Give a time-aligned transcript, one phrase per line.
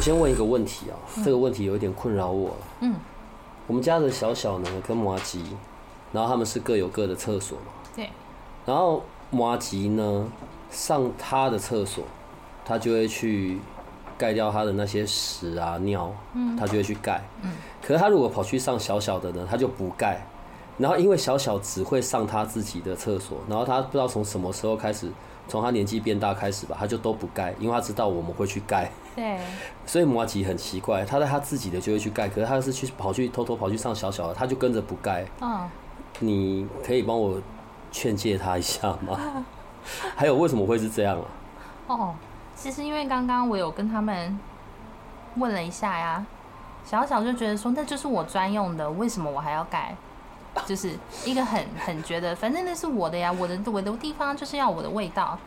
[0.00, 2.56] 我先问一个问题啊，这个问题有一点困扰我。
[2.80, 2.94] 嗯，
[3.66, 5.44] 我们家的小小呢跟摩吉，
[6.10, 7.64] 然后他们是各有各的厕所嘛。
[7.94, 8.08] 对。
[8.64, 10.26] 然后摩吉呢
[10.70, 12.02] 上他的厕所，
[12.64, 13.58] 他就会去
[14.16, 17.22] 盖掉他的那些屎啊尿，嗯，他就会去盖。
[17.42, 17.50] 嗯。
[17.82, 20.26] 可是他如果跑去上小小的呢，他就不盖。
[20.78, 25.12] 然后因为小小只会上他自己的厕所，然后他不知道从什么时候开始。
[25.48, 28.88] 从他年纪变大开始吧，他就都不盖，因为他知道我们会去盖。
[29.14, 29.38] 对。
[29.86, 35.24] 所以摩吉很奇怪，他在他自己的就会去盖，可是他是去跑去偷偷跑去上小小的，他就跟着不盖。
[35.40, 35.68] 嗯。
[36.20, 37.40] 你可以帮我
[37.90, 39.44] 劝诫他一下吗？
[40.14, 41.24] 还有为什么会是这样啊？
[41.86, 42.14] 哦，
[42.54, 44.38] 其实因为刚刚我有跟他们
[45.36, 46.24] 问了一下呀，
[46.84, 49.94] 小小就觉得说那就是我专用的，为什么我还要盖？
[50.66, 50.90] 就是
[51.24, 55.38] 一个很 很觉得，反正那是我的呀，我的我的地方就是要我的味道。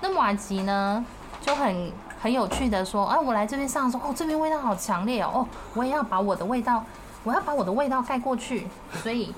[0.00, 1.04] 那马吉呢
[1.40, 6.84] 就很很有趣的说，哎，我来这边上的时候，哦，这边味道好强烈哦，哦，我也要把我的味道，
[7.24, 8.66] 我要把我的味道盖过去。
[9.02, 9.34] 所以，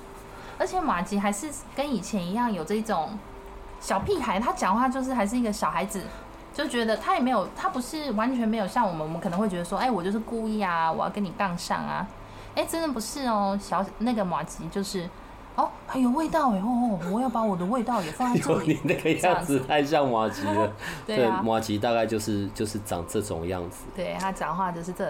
[0.58, 3.16] 而且马吉还是跟以前一样有这种
[3.80, 6.03] 小屁孩，他讲话就是还是一个小孩子，
[6.53, 12.05] 就觉得他也没有，他不是完全没有像我们，我们可能会觉得说，哎，我就是故意啊，我要跟你杠上啊。
[12.55, 15.08] 哎，真的不是哦，小那个马吉就是，
[15.55, 18.78] 哦，还有味道哎哦，我要把我的味道也放在这里。
[18.83, 20.72] 你那个样子太像马吉了。
[21.06, 23.84] 对啊，马吉大概就是就是长这种样子。
[23.94, 25.06] 对他讲话就是这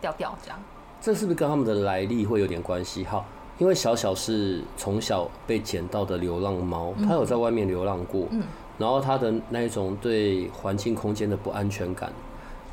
[0.00, 0.58] 调调这样。
[1.00, 3.04] 这是不是跟他们的来历会有点关系？
[3.04, 3.24] 哈，
[3.58, 8.42] 因为小小是从小被捡到的流浪猫，它有在外面流浪过，嗯，
[8.76, 12.10] 然后它的那一种对环境空间的不安全感。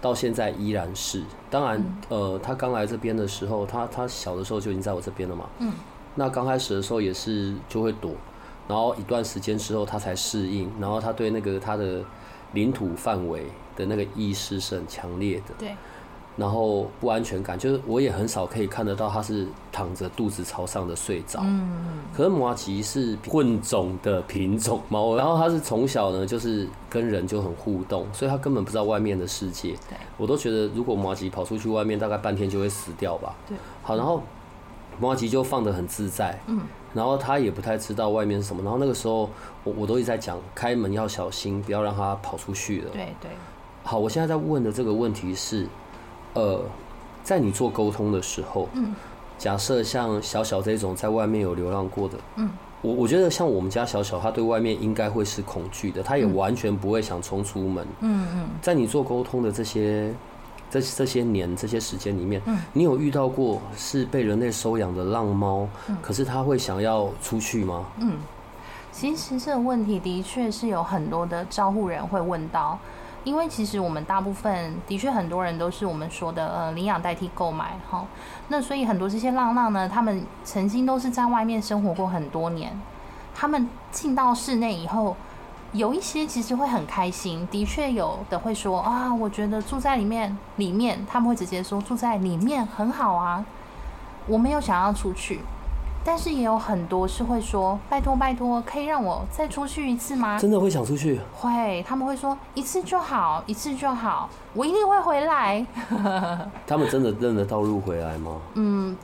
[0.01, 5.45] 到现在依然是，当然，呃，他刚来这边的时候，他他小的时候就已经在我这边了嘛。
[5.59, 5.71] 嗯。
[6.15, 8.11] 那刚开始的时候也是就会躲，
[8.67, 12.01] 然后一段时间之后他才适应，然后他对那个他的
[12.53, 13.43] 领土范围
[13.75, 15.53] 的那个意识是很强烈的。
[15.59, 15.75] 对。
[16.35, 21.41] 然后不安全感，就是我也很少可以看得到它是躺着肚子朝上的睡着。
[21.43, 29.73] 嗯可是摩阿吉是混种的品种猫，然后它是从小呢就是跟人就很互动，所以它根本不知道外面的世界。
[29.87, 29.95] 对。
[30.17, 33.35] 我都觉得如果摩阿吉跑出去外面，大概半天就会死掉吧。
[33.47, 33.55] 对。
[33.83, 34.23] 好，然后
[34.99, 36.39] 摩阿吉就放得很自在。
[36.47, 36.61] 嗯。
[36.93, 39.29] 然后他也不太知道外面是什么，然后那个时候
[39.63, 42.89] 我我都一直在讲开门要小心，不要让他跑出去了。
[42.91, 43.31] 对对。
[43.83, 45.67] 好，我现在在问的这个问题是。
[46.35, 46.59] 呃，
[47.23, 48.95] 在你做沟通的时候，嗯，
[49.37, 52.49] 假设像小小这种在外面有流浪过的，嗯，
[52.81, 60.11] 我我觉得像我们家小小，他对外面应该会是恐惧的，他也完全不会想冲出门，嗯嗯，在你做沟通的这些
[60.81, 67.85] 这这些年这些时间里面，嗯，你有遇到过是被人类收养的浪猫，嗯，可是它会想要出去吗？
[67.99, 68.17] 嗯，
[68.91, 72.79] 其实这个问题的确是有很多的照护人会问到。
[73.25, 78.05] 因为其实我们大部分的确很多人都是我们说的呃领养代替购买哈，
[78.49, 82.77] 那所以很多这些浪浪呢，他们曾经都是在外面生活过很多年，
[83.33, 85.15] 他们进到室内以后，
[85.73, 93.43] 有一些其实会很开心，的确有的会说啊，我觉得住在里面里面，他们会直接说住在里面很好啊，
[94.27, 95.41] 我没有想要出去。
[96.05, 100.37] 但是也有很多是会说拜托拜托，可以让我再出去一次吗？
[100.37, 101.19] 真的会想出去？
[101.33, 105.65] 会，他们会说一次就好，一次就好，我一定会回来。
[106.67, 108.37] 他们真的认得到路回来吗？
[108.55, 108.95] 嗯，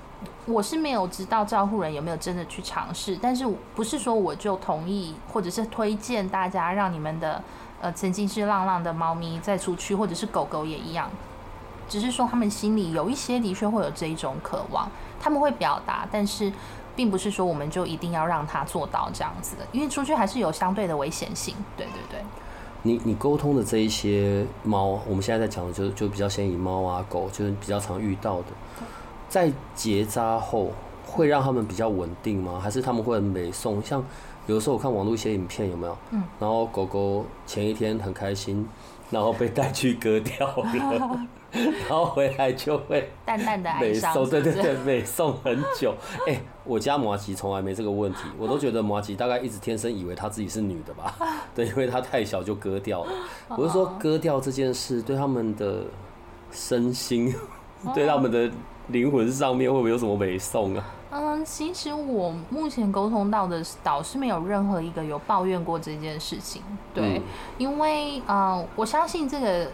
[0.50, 3.46] 我是没有知道照护人有没有真的去尝试，但是
[3.76, 7.42] 不是说我就同意或者是推荐大家让你们的
[7.82, 11.10] 呃曾经是浪浪的猫咪再出去，或者是狗狗也一样，
[11.88, 16.52] 只是说他们心里有一些的确会有这一种渴望，他们会表达，但是。
[16.96, 21.56] 并不是说我们就一定要让他做到这样子的，因为出去还是有相对的危险性。
[21.78, 22.20] 对对对。
[22.82, 28.48] 你你沟通的这一些猫，我们现在在讲的就就比较先以猫啊狗，就是比较常遇到的，
[29.30, 30.72] 在结扎后
[31.06, 32.60] 会让他们比较稳定吗？
[32.62, 33.82] 还是他们会美送？
[33.82, 34.04] 像
[34.48, 35.98] 有的时候我看网络一些影片有没有？
[36.12, 36.24] 嗯。
[36.40, 38.68] 然后狗狗前一天很开心，
[39.12, 45.94] 然后被带去割掉了， 然后回来就会淡淡的哀美伤，送，对对对，美送很久。
[46.28, 51.16] 哎、我家摩吉从来没这个问题，我都觉得摩吉大概一直天生以为她自己是女的吧，
[51.56, 53.12] 对，因为她太小就割掉了。
[53.50, 55.84] 我是说割掉这件事对他们的
[56.52, 57.34] 身心，
[57.96, 58.50] 对他们的
[58.90, 60.86] 灵魂上面会不会有什么美送啊？
[61.12, 66.62] 嗯，其实我目前沟通到的导师没有任何一个有抱怨过这件事情，
[66.94, 67.24] 对，嗯
[67.58, 69.72] 因为呃，我相信这个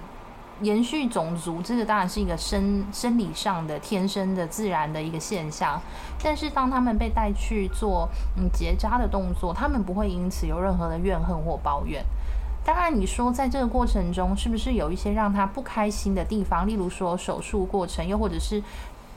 [0.62, 5.82] 延续种族，这个当然是一个生生理上的、天生的、自然的一个现象，
[6.24, 8.08] 但是当他们被带去做
[8.38, 12.02] 嗯结扎的动作，他们不会因此有任何的怨恨或抱怨。
[12.64, 16.66] 当然，你说在这个过程中，是不是有一些让他不开心的地方？
[16.66, 18.64] 例如说手术过程，又或者是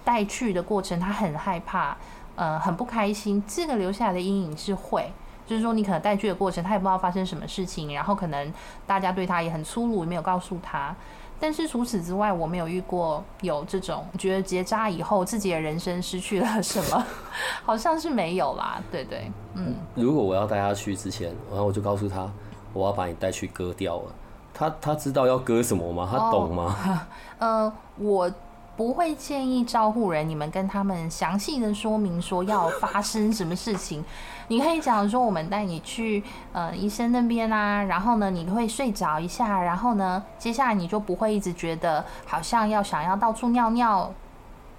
[0.09, 1.95] 带去的过程，他很害怕，
[2.35, 3.45] 呃，很不开心。
[3.47, 5.13] 这个留下来的阴影是会，
[5.47, 8.51] 就是说你可能带去的过程，他也不知道发生什么事情，然后可能
[8.87, 10.97] 大家对他也很粗鲁，也没有告诉他。
[11.39, 17.05] 但是除此之外，我没有遇过有这种觉得结扎以后自己的人生失去了什么，
[17.63, 18.81] 好像是没有啦。
[18.91, 22.27] 对对，嗯，如果我要带他去之前，然后我就告诉他，
[22.73, 24.13] 我要把你带去割掉了。
[24.55, 26.09] 他他知道要割什么吗？
[26.11, 27.07] 他懂吗？
[27.39, 28.33] 呃，我
[28.79, 34.05] 不会建议照护人你们跟他们详细的说明说要发生什么事情。
[34.47, 36.23] 你可以讲说我们带你去
[36.53, 44.15] 呃医生那边啊，然后呢你会睡着一下，然后呢接下来你就不会一直觉得好像要想要到处尿尿，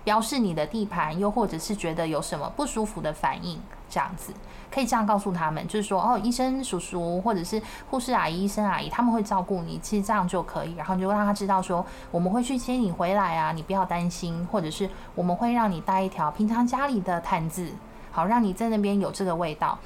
[0.05, 4.31] 标示你的地盘，又或者是觉得有什么不舒服的反应这样子。
[4.71, 10.75] 可以这样告诉他们，就是说，哦，医生叔叔或者是护士阿姨、医生阿姨，他们会照顾你，其实这样就可以。
[10.75, 17.71] 然后你就让他知道说，我们会去接你回来啊，你不要担心，或者是我们会让你带一条平常家里的毯子，
[18.11, 19.77] 好让你在那边有这个味道。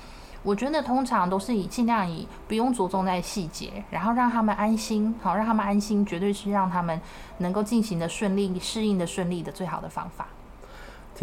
[0.44, 7.00] 我觉得通常都是以尽量以不用着重在细节，然后让他们安心，好让他们安心，绝对是让他们
[7.38, 10.28] 能够进行的顺利、适应的顺利的最好的方法。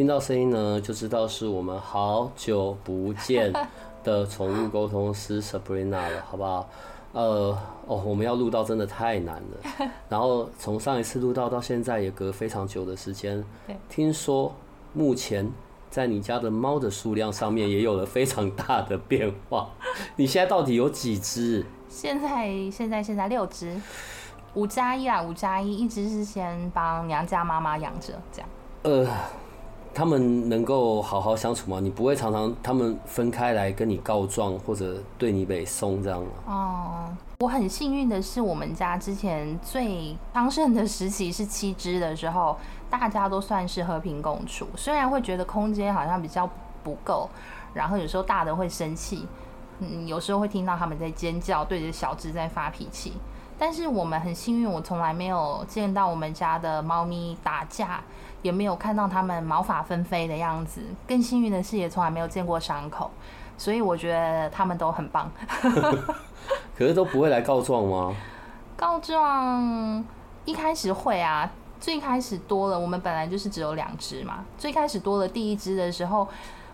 [0.01, 3.53] 听到声音呢，就知道是我们好久不见
[4.03, 6.67] 的宠物沟通师 Sabrina 了，好不好？
[7.13, 7.55] 呃，
[7.87, 9.91] 哦，我们要录到真的太难了。
[10.09, 13.77] 然后从上一次录到到现在也隔非常久的时间对。
[13.91, 14.51] 听说
[14.95, 15.47] 目前
[15.91, 19.69] 在你家的猫的数量上面也有了非常大的变化。
[20.17, 21.63] 你现在到底有几只？
[21.91, 23.79] 现在现在现在六只，
[24.55, 28.49] 五加一啦，五加一，一只是先帮娘家妈妈养着，这样。
[28.83, 29.07] 呃，
[29.93, 31.81] 他们能够好好相处吗？
[31.81, 36.29] 你不会常常他们分开来跟你告状，或者对你北送这样吗？
[36.47, 42.57] 哦，我很幸运的是，我们家之前最昌盛的时期是七只的时候，
[42.89, 44.67] 大家都算是和平共处。
[44.77, 46.49] 虽然会觉得空间好像比较
[46.83, 47.29] 不够，
[47.75, 49.27] 然后有时候大的会生气，
[49.81, 53.15] 嗯，有时候会听到他们在尖叫，对着小只在发脾气。
[53.59, 58.03] 但是我们很幸运，我从来没有见到我们家的猫咪打架，
[58.43, 60.83] 也没有看到他们毛发纷飞的样子。
[61.07, 63.11] 更幸运的是，也从来没有见过伤口，
[63.59, 65.31] 所以我觉得他们都很棒。
[66.77, 68.15] 可是都不会来告状吗？
[68.77, 70.03] 告状
[70.47, 74.45] 一开始会啊，最开始多了，我们本来就是只有两只嘛。
[74.57, 76.27] 最开始多了第一只的时候，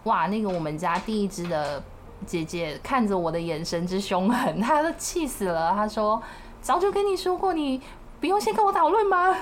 [0.05, 1.83] 哇，那个我们家第一只的
[2.25, 5.73] 姐姐看着我的眼神之凶狠，她都气死了。
[5.73, 6.23] 她说
[6.63, 7.83] ：“早就跟你说过，你
[8.21, 9.35] 不用先跟我讨论吗？”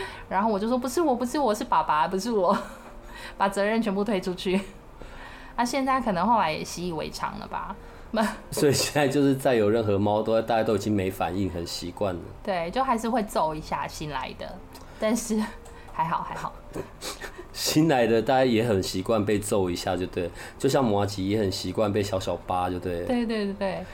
[0.28, 2.56] 然后我就说：“不是我，不是我，是爸爸，不是我，
[3.36, 4.60] 把责任全部推出去。
[5.56, 7.74] ”那、现在可能后来也习以为常了吧？
[8.52, 12.20] 所以现在就是再有任何猫都大家都已经没反应，很习惯了。
[12.44, 14.56] 对，就还是会揍一下新来的，
[15.00, 15.42] 但是
[15.92, 16.52] 还好还好。
[17.52, 20.30] 新来的大家也很习惯被揍一下，就对。
[20.56, 23.04] 就像摩吉也很习惯被小小扒，就对。
[23.04, 23.84] 对对对对，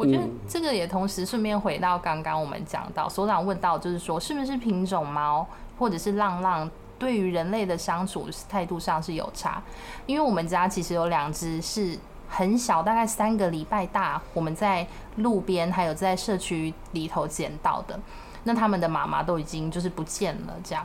[0.00, 5.46] 我觉得嗯这个也同时顺便回到刚刚我们讲到所长问到，就是说是不是品种猫
[5.78, 9.62] 或者是浪浪对于人类的相处态度上是有差？
[10.06, 11.98] 因为我们家其实有两只是
[12.30, 18.00] 很小，大概三个礼拜大，我们在路边还有在社区里头捡到的，
[18.44, 20.82] 那他们的妈妈都已经就是不见了，这样。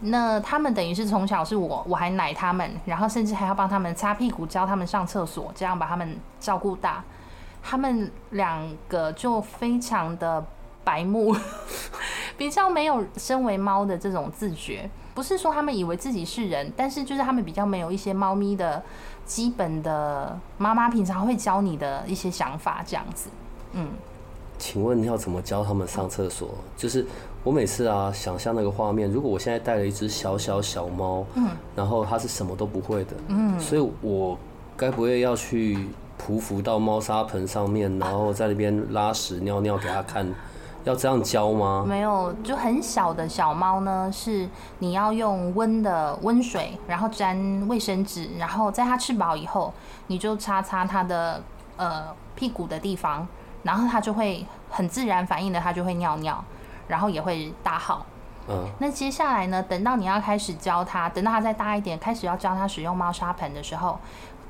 [0.00, 7.02] 那他们等于是从小是我，我还奶他们，然后甚至还要帮他们擦屁股、教他们上厕所，这样把他们照顾大。
[7.68, 10.44] 他们两个就非常的
[10.84, 11.34] 白目，
[12.38, 14.88] 比较没有身为猫的这种自觉。
[15.16, 18.80] 不是说他们以为自己是人，但是就是他们比较没有一些猫咪的
[19.24, 23.28] 基本的妈妈平常会教你的一些想法，这样子。
[23.72, 23.88] 嗯，
[24.58, 26.50] 请问要怎么教他们上厕所？
[26.76, 27.04] 就是
[27.42, 34.38] 我每次啊，想象那个画面，如果我现在带了一只小小小猫，嗯，然后它是什么都不会的，嗯，所以我
[34.76, 35.88] 该不会要去
[36.26, 40.26] 匍匐到猫砂盆上面，然后在那边拉屎尿尿给它看，
[40.82, 41.84] 要这样教吗？
[41.86, 44.48] 没有，就很小的小猫呢，是
[44.80, 47.36] 你要用温的温水，然后沾
[47.68, 49.72] 卫生纸，然后在它吃饱以后，
[50.08, 51.40] 你就擦擦它的
[51.76, 52.04] 呃
[52.34, 53.26] 屁股的地方，
[53.62, 56.42] 然后它就会很自然反应的，它就会尿尿，
[56.88, 58.04] 然后也会大号。
[58.48, 63.98] 嗯，那接下来呢，等到你要开始教它，等到它再大一点，开始要教它使用猫砂盆的时候，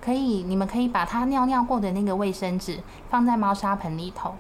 [0.01, 4.35] 可以，你们可以把它尿尿过的那个卫生纸放在猫砂盆里头。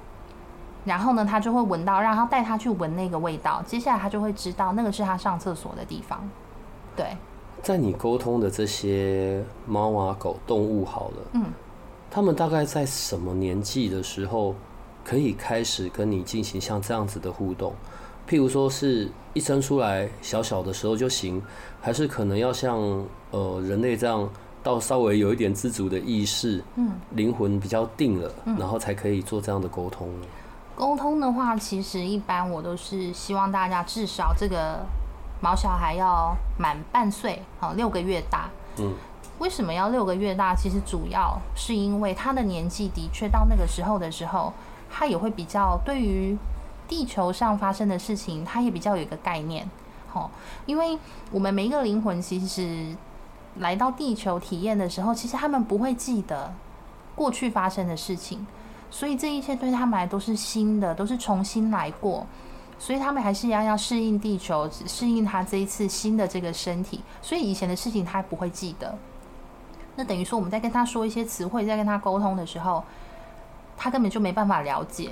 [0.84, 3.60] 然后呢，它就会闻到，让它带它去闻那个味道。
[3.66, 6.20] 接下来它就会知道那个是它上厕所的地方。
[6.94, 7.16] 对，
[7.60, 11.46] 在你沟通的这些猫啊狗动物好了，嗯，
[12.08, 14.54] 它们大概在什么年纪的时候
[15.02, 17.72] 可以开始跟你进行像这样子的互动？
[18.28, 21.42] 譬如说是一生出来小小的时候就行，
[21.80, 22.78] 还是可能要像
[23.32, 24.28] 呃人类这样
[24.66, 30.08] 到稍微有一点自主的意识，嗯，灵魂比较定了，然后才可以做这样的沟通？
[30.74, 34.84] 沟通的话，其实一般我都是希望大家至少这个
[35.40, 38.50] 毛小孩要满半岁，好六个月大。
[38.78, 38.92] 嗯，
[39.38, 40.52] 为什么要六个月大？
[40.52, 44.52] 其实主要是因为他的年纪的确到那个时候的时候，
[44.90, 46.36] 他也会比较对于
[46.88, 49.70] 地球上发生的事情，他也比较有一个概念。
[50.08, 50.28] 好，
[50.66, 50.98] 因为
[51.30, 52.96] 我们每一个灵魂其实
[53.58, 56.52] 来到地球体验的时候，其实他们不会记得
[57.14, 58.46] 过去发生的事情。
[58.90, 62.24] 所以这一切对他们来都是新的，都是重新来过，
[62.78, 67.00] 所以他们还是一样要适应地球，适应他这一次新的这个身体。
[67.20, 68.96] 所以以前的事情他不会记得。
[69.96, 72.84] 那等于说我们在跟他说一些词汇，在跟他沟通的时候，
[73.76, 75.10] 他根本就没办法了解。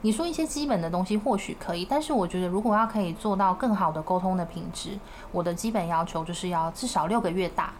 [0.00, 4.98] 你说一些基本的东西或许可以，但是我觉得如果要可以做到更好的沟通的品质，
[5.30, 7.72] 我的基本要求就是要至少六个月大。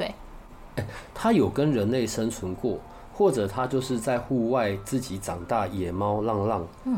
[0.00, 2.78] 对，他有跟人类生存过。
[3.12, 6.96] 或者他就是在户外自己长大，野猫浪浪，嗯，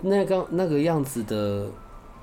[0.00, 1.68] 那个那个样子的，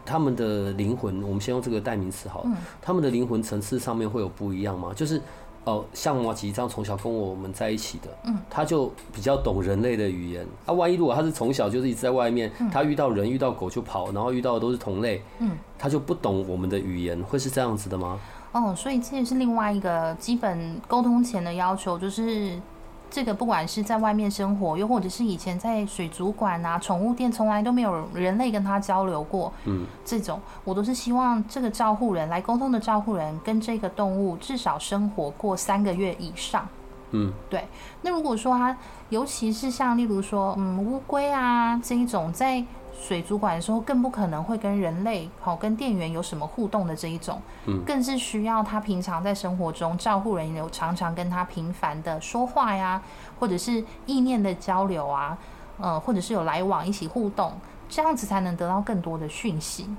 [0.05, 4.91] 他们的灵魂，我们先用这个代名词好了，他们的灵魂层次上面会有不一样吗？
[4.93, 5.21] 就是
[5.63, 10.45] 哦，像马吉这样从小跟我们在一起的，嗯，他就比较懂人类的语言。
[10.65, 18.19] 啊，万一如果他是从小就是一直在外面，他遇到人遇到狗就跑，然后遇到的都是同类，嗯，他就不懂我们的语言，会是这样子的吗？
[18.51, 22.59] 哦，所以这也是另外一个基本沟通前的要求，就是。
[23.11, 29.51] 这个不管是在外面生活，又或者是以前在水族馆啊、宠物店，从来都没有人类跟他交流过。
[29.65, 36.67] 嗯，这种我都是希望这个照护人来沟通的照护人，跟这个动物至少生活过三个月以上。
[37.09, 37.67] 嗯，对。
[38.03, 38.77] 那如果说他，
[39.09, 42.63] 尤其是像例如说，嗯，乌龟啊这一种在。
[43.01, 53.01] 水族馆的时候，更不可能会跟人类、好跟店员有什么互动的这一种，嗯，更是需要他平常在生活中照护人有常常跟他频繁的说话呀，
[53.39, 55.37] 或者是意念的交流啊，
[55.79, 57.53] 呃，或者是有来往一起互动，
[57.87, 59.89] 这样子才能得到更多的讯息。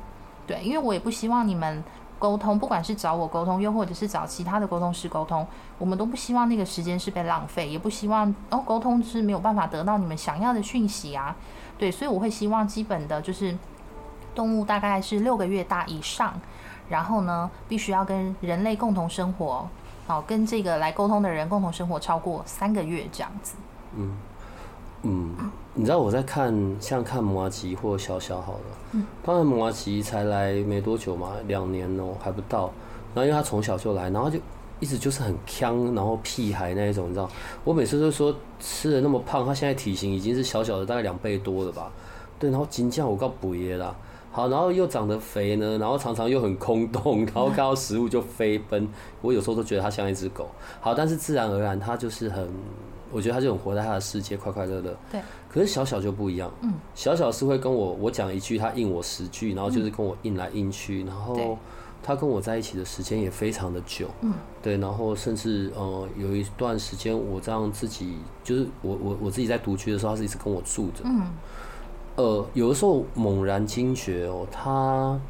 [0.46, 1.82] 对，因为我也不希望你们
[2.20, 5.44] 沟通，不管是找我沟通，又或者是找其他的沟通师沟通，
[5.78, 11.34] 我们都不希望那个时间是被浪费，也不希望哦沟通是没有办法得到你们想要的讯息啊。
[11.78, 13.56] 对，所以我会希望基本的就是
[14.34, 16.38] 动物大概是六个月大以上，
[16.90, 19.66] 然后呢，必须要跟人类共同生活，
[20.06, 23.54] 好，跟这个来沟通的人共同生活超过三个月这样子。
[23.96, 24.16] 嗯
[25.02, 25.34] 嗯，
[25.80, 28.60] 你知道我在看像看摩吉或小小好了，
[28.92, 32.70] 嗯，当然摩吉才来没多久嘛，两年哦还不到，
[33.14, 34.38] 然后因为他从小就来，然后就。
[34.78, 37.28] 一直就是很呛，然后屁孩那一种，你知道？
[37.64, 41.92] 我每次都说吃的那么胖，他现在体型已经是小小的，大概两倍多了吧？
[42.38, 43.94] 对，然后金酱我告补耶啦，
[44.32, 48.88] 好，然后又长得肥呢，然后常常又很空洞， 然后看到食物就飞奔。
[49.20, 50.48] 我有时候都觉得他像一只狗。
[50.80, 52.48] 好，但是自然而然他就是很，
[53.12, 54.96] 我觉得他就很活在他的世界，快快乐乐。
[55.12, 55.20] 对。
[55.52, 61.58] 可是小小就不一样，嗯，小小是会跟我我讲一句，他应我十句，然后就是跟我应来应去，然后。
[62.02, 71.26] 他跟我在一起的时间也非常的久，嗯，对，然后甚至呃有一段时间我这样自己就是我我我自己在独居的时候，他是一直跟我住着，嗯，
[72.16, 75.20] 呃，有的时候猛然惊觉哦，他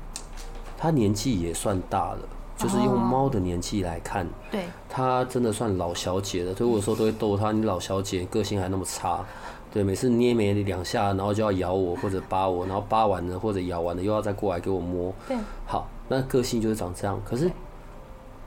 [0.79, 2.21] 他年纪也算大了，
[2.57, 9.27] 就是用猫的年纪来看，对，他真的算老小姐了，所以我有时候都会逗他，你老小姐个性还那么差。
[9.73, 15.13] 对，每次捏没两下，然后就要咬我或者扒我，然后扒完了或者咬完了又要再过来给我摸。
[15.29, 17.21] 对，好，那个性就是长这样。
[17.25, 17.51] 可是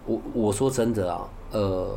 [0.05, 1.89] 我我说真的啊，呃，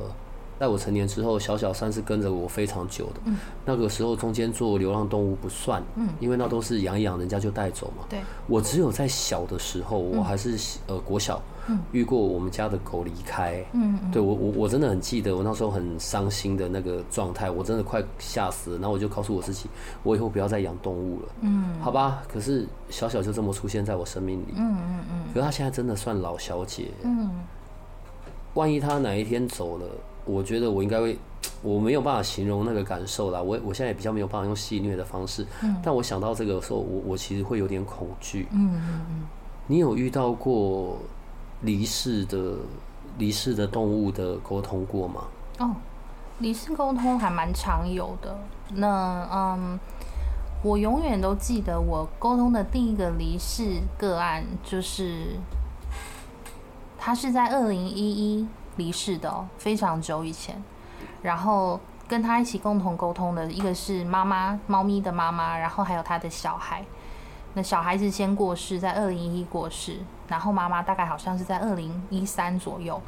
[0.58, 3.20] 在我成年之后，小小三是跟着我非常久的。
[3.26, 8.04] 嗯那个时候中间做流浪动物不算，嗯因为那都是养一养，人家就带走嘛。
[8.08, 13.62] 对，我只有在小的时候，我还是呃国小，嗯遇过我们家的狗离开。
[13.72, 18.76] 嗯嗯对我我我真的很记得我那时候很伤心的那个状态，我真的快吓死了。
[18.78, 19.68] 然后我就告诉我自己，
[20.02, 22.22] 我以后不要再养动物了，嗯好吧？
[22.32, 26.88] 可是小小就这么出现在我生命里，嗯嗯嗯可是她现在真的算老小姐。
[27.02, 27.30] 嗯
[28.54, 29.86] 万一她哪一天走了，
[30.26, 31.16] 我觉得我应该会，
[31.62, 33.40] 我没有办法形容那个感受啦。
[33.40, 35.47] 我我现在也比较没有办法用戏虐的方式，
[35.83, 38.47] 但我想到这个的时候，我我其实会有点恐惧。
[38.50, 39.23] 嗯嗯嗯，
[39.66, 40.99] 你有遇到过
[41.62, 42.56] 离世的
[43.18, 45.25] 离世的动物的沟通过吗？
[45.59, 45.75] 哦，
[46.40, 48.38] 离世沟通还蛮常有的。
[48.75, 49.78] 那嗯，
[50.62, 55.37] 我永远都记得我沟通的第一个离世个案，就是
[56.99, 60.62] 他是在二零一一离世的、非常久以前。
[61.23, 66.85] 然后跟他一起共同沟通的一个是妈妈，猫咪的妈妈，然后还有他的小孩。
[67.54, 73.00] 那小孩子先过世，在二零一一过世，然后妈妈大概好像是在二零一三左右。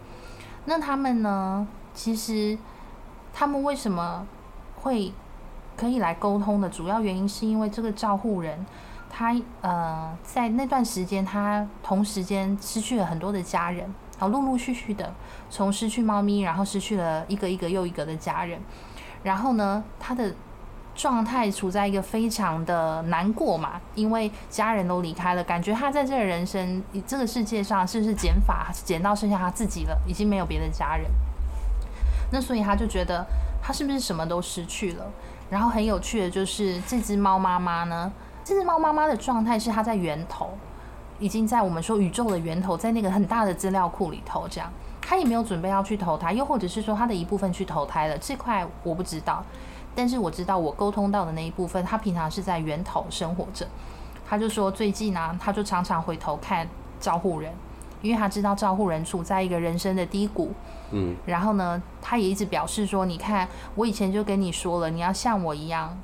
[0.65, 1.67] 那他们呢？
[1.95, 2.57] 其实
[3.33, 4.25] 他们为什么
[4.77, 5.13] 会
[5.77, 8.65] 可以来沟通的主要原因，是因为这个照护人
[9.11, 15.13] 他呃在那段时间，他同时间失去了很多的家人，然后陆陆续续的
[15.49, 18.59] 从失去猫咪，然后失去了一个一个又一个的家人，
[19.23, 20.35] 然后呢，他的
[20.95, 31.09] 状态处在一个非常的难过嘛，因为家人都离开了，感觉他在这个人生这个世界上是不是减法减到剩下他自己了，已经没有别的家人。
[32.33, 33.25] 那所以他就觉得
[33.63, 35.07] 他是不是什么都失去了？
[35.49, 38.13] 然后很有趣的就是这只猫妈妈呢，
[38.45, 40.51] 这只猫妈妈的状态是它在源头，
[41.19, 44.71] 已经在我们说宇宙的源头，在那个很大的资料库里头，这样
[45.01, 49.45] 他也没有准备要去投胎，又或者是说他的一部分去投胎了，这块我不知道。
[49.95, 53.67] 但是我知道我沟通到的那一部分，他平常是在源头生活着。
[54.29, 56.69] 他就说最近呢、他就常常回头看
[57.01, 57.53] 照护人，
[58.03, 60.53] 因为他知道照护人处在一个人生的低谷。
[60.93, 65.99] 嗯，然后呢，他也一直表示说，你看我以前就跟你说了，你要像我一样，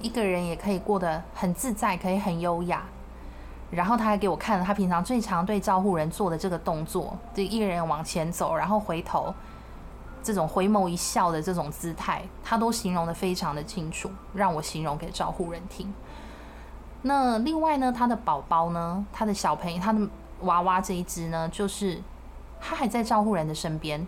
[0.00, 2.82] 一个人也可以过得很自在，可以很优雅。
[3.74, 9.34] 然后他还给我看了他平常最常对照护人做的这个动作，就一个人往前走，然后回头，
[10.22, 15.92] 这种回眸一笑的这种姿态，他都形容的非常的清楚，让我形容给照护人听。
[17.02, 20.08] 那另外呢，他的宝宝呢，他的小朋友，他的
[20.40, 22.00] 娃娃这一只呢，就是
[22.60, 24.06] 他还在照护人的身边。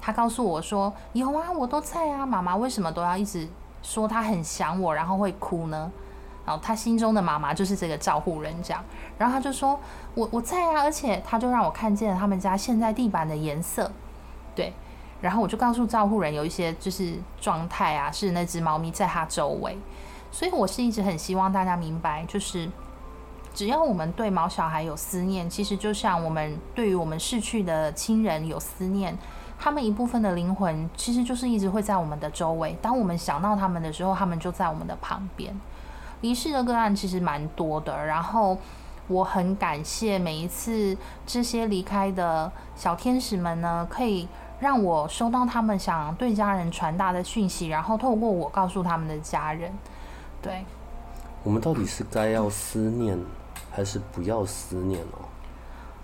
[0.00, 3.48] 他告诉我说：“有啊，我都在啊，妈妈为什么都要一直
[3.82, 5.90] 说他很想我，然后会哭呢？”
[6.44, 8.84] 然后他心中的妈妈就是这个照护人这样。
[9.18, 9.78] 然后他就说
[10.14, 13.90] ：“我我在啊，而且他就让我看见了他们家现在地板的颜色，
[14.54, 14.72] 对。”
[15.22, 19.78] 然后我就告诉照护人有一些就是状态啊，是那只猫咪在它周围。
[20.32, 22.68] 所以我是一直很希望大家明白，就是
[23.54, 29.16] 只要我们对毛小孩有思念，其实就像我们对于我们逝去的亲人有思念，
[29.60, 32.76] 他们一部分的灵魂其实就是一直会在我们的周围。
[32.82, 35.54] 当我们想到他们的时候，他们就在我们的旁边。
[36.22, 38.56] 离世的个案其实蛮多的，然后
[39.08, 44.26] 我很感谢每一次这些离开的小天使们呢，可以
[44.60, 49.70] 让我收到他们想对家人传达的讯息，然后透过我告诉他们的家人。
[50.40, 50.64] 对，
[51.42, 53.18] 我们到底是该要思念，
[53.70, 55.18] 还是不要思念哦？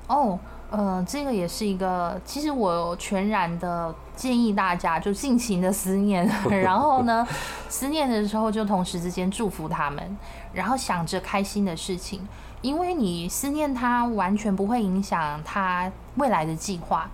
[0.08, 0.38] 哦，
[0.70, 6.28] 呃，这个也是一个，其实我全然的建议大家就尽情的思念，
[6.62, 7.26] 然后呢，
[7.70, 10.16] 思念的时候就同时之间祝福他们，
[10.52, 12.20] 然后想着开心的事情，
[12.60, 17.08] 因为你思念他完全不会影响他未来的计划。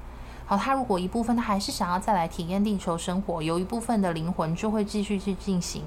[0.46, 5.84] 好，他如果一部分他还是想要再来体验地球生活，有一部分的灵魂就会继续去进行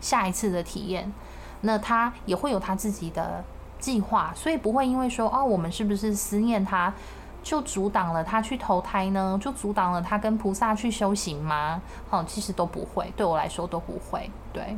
[0.00, 1.12] 下一次的体验，
[1.60, 3.44] 那他也会有他自己的
[3.82, 6.94] 计划，所以不会因为说哦，我们是不是思念他，
[7.42, 9.36] 就阻挡了他去投胎呢？
[9.42, 11.82] 就阻挡了他跟菩萨去修行吗？
[12.08, 14.30] 哦，其实都不会，对我来说都不会。
[14.52, 14.76] 对，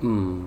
[0.00, 0.42] 嗯，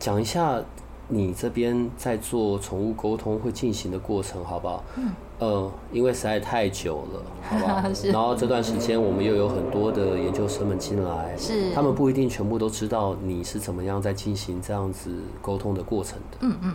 [0.00, 0.60] 讲一下
[1.06, 4.82] 你这边在做宠物沟通会进行的过程，好不好？
[4.96, 5.12] 嗯。
[5.40, 7.80] 呃，因为实在太久了，好不好？
[8.10, 16.38] 然后这段时间我们又有很多的研究生们进来，是他们不一定全部都知道你是怎么样在进行这样子沟通的过程的。
[16.40, 16.74] 嗯嗯，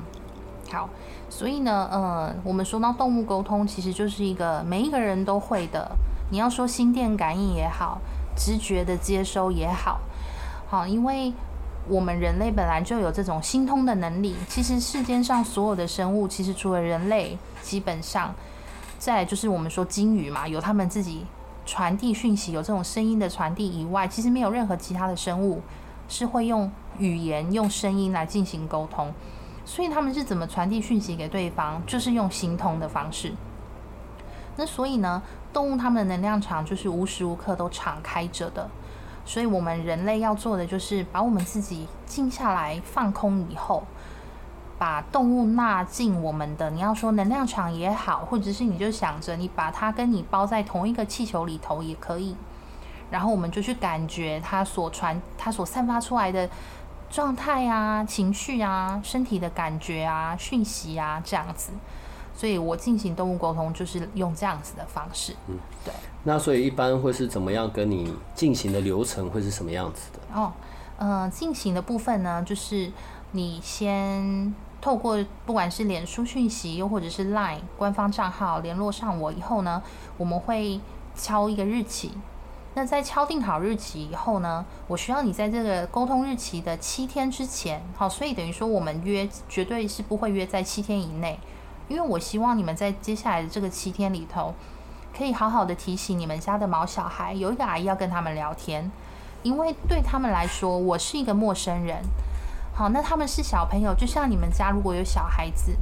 [0.74, 0.90] 好，
[1.30, 5.92] 所以呢，呃，我们说到动物沟通，其实就是一个每一个人都会的。
[6.32, 8.00] 你要说心电感应也好，
[8.36, 10.00] 直觉的接收也好，
[10.68, 11.32] 好，因为
[11.88, 14.36] 我们人类本来就有这种心通的能力。
[14.48, 18.34] 其实世间上所有的生物，其实除了人类，基本上，
[18.98, 21.24] 再就是我们说鲸鱼嘛，有他们自己
[21.68, 25.62] 传递讯息，有这种声音的传递以外，其实没有任何其他的生物
[26.10, 29.14] 是会用语言、用声音来进行沟通。
[29.66, 31.82] 所以他们是怎么传递讯息给对方？
[31.86, 33.34] 就是用心通的方式。
[34.56, 35.22] 那所以呢，
[35.52, 38.70] 动物它们的能量场就是无时无刻都敞开着的。
[39.26, 43.84] 所以我们人类要做的就是把我们自己静下来、放空以后，
[44.78, 46.70] 把动物纳进我们的。
[46.72, 52.36] 你要说能量场也好，或者是你就想着你把它跟你包在同一个气球里头也可以。
[53.10, 56.50] 然后我们就去感觉它所传、它所散发出来的
[57.14, 61.72] 状态啊、情绪啊、身体的感觉啊、讯息啊这样子。
[62.36, 65.36] 所以我进行动物沟通就是用这样子的方式。
[65.48, 65.94] 嗯，对。
[66.24, 70.20] 那所以一般会是怎么样跟你进行的流程会是什么样子的？
[70.34, 70.52] 哦，
[70.98, 72.92] 嗯，进行的部分呢，就是
[73.34, 79.84] 你先透过不管是脸书讯息，又或者是 Line 官方账号联络上我以后呢，
[80.18, 80.82] 我们会
[81.14, 82.12] 敲一个日期。
[82.76, 91.40] 那在敲定好日期以后呢，我需要你在这个沟通日期的七天之前，好，所以等于说我们约绝对是不会约在七天以内。
[91.88, 94.54] 因为我希望你们在接下来的这个七天里头，
[95.16, 98.92] 可以好好的提醒你们家的毛小孩，有一个阿姨要跟他们聊天，
[99.44, 102.02] 因为对他们来说，我是一个陌生人。
[102.74, 105.78] 好，那他们是小朋友，就像你们家如果有小孩子。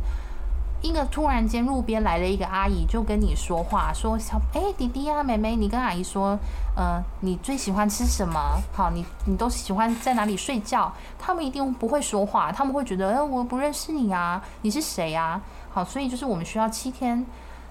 [0.81, 6.37] 一个突然间路边来了一个阿姨，就跟你说话，说小哎弟弟啊妹妹，你跟阿姨说，
[6.75, 8.39] 呃，你最喜欢吃什么？
[8.73, 10.91] 好，你你都喜欢在哪里睡觉？
[11.19, 15.39] 他们一定不会说话，他们会觉得，呃，我不认识你啊，你是谁啊？
[15.71, 17.23] 好，所以就是我们需要七天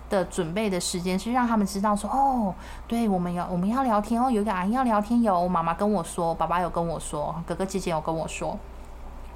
[0.09, 2.55] 的准备的时间，是让他们知道说，哦，
[2.87, 8.57] 对，我们要我们要聊天哦，有一个阿姨要聊天，有妈妈跟我说，爸爸有跟我说，哥哥姐姐有跟我说。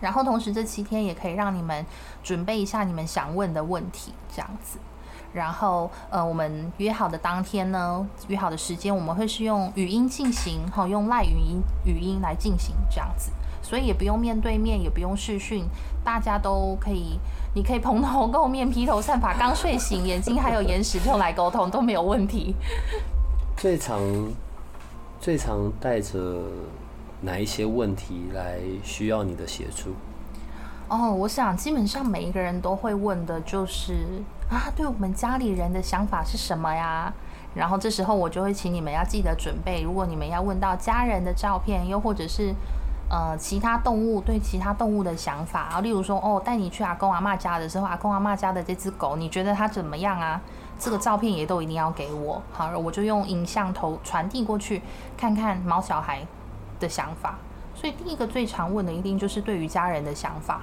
[0.04, 1.84] 然后同时这七天也可以让你们
[2.22, 4.78] 准备一下你们想问的问题，这样子。
[5.32, 13.32] 然后呃，我们约好的当天呢，约好的时间，我们会是用语音进行，哈，用赖语音语音来进行这样子。
[13.62, 15.64] 所以也不用面对面，也不用视讯，
[16.04, 17.18] 大家都可以，
[17.54, 22.54] 你可以蓬头垢面、披头散发，刚睡醒，眼睛还有眼屎就来沟通都没有问题。
[23.56, 23.98] 最常
[25.18, 26.42] 最常带着。
[27.24, 29.94] 哪一些问题来需要你的协助？
[30.88, 37.12] 哦，我想基本上每一个人都会问的就是啊，对我们家里人的想法是什么呀？
[37.54, 42.54] 然后这时候我就会请你们要记得准备，如果你们要问到家人的照片，又或者是
[43.08, 50.40] 呃其他动物对其他动物的想法，然后例如说哦，带你去阿公阿妈家的时候，阿公阿妈家的这只狗，你觉得它怎么样啊？
[50.78, 54.82] 这个照片也都一定要给我，好，我就用影像头传递过去，
[55.16, 56.26] 看看毛小孩。
[56.84, 57.38] 的想法，
[57.74, 60.62] 所以第一个最常问的一定就是对于家人的想法，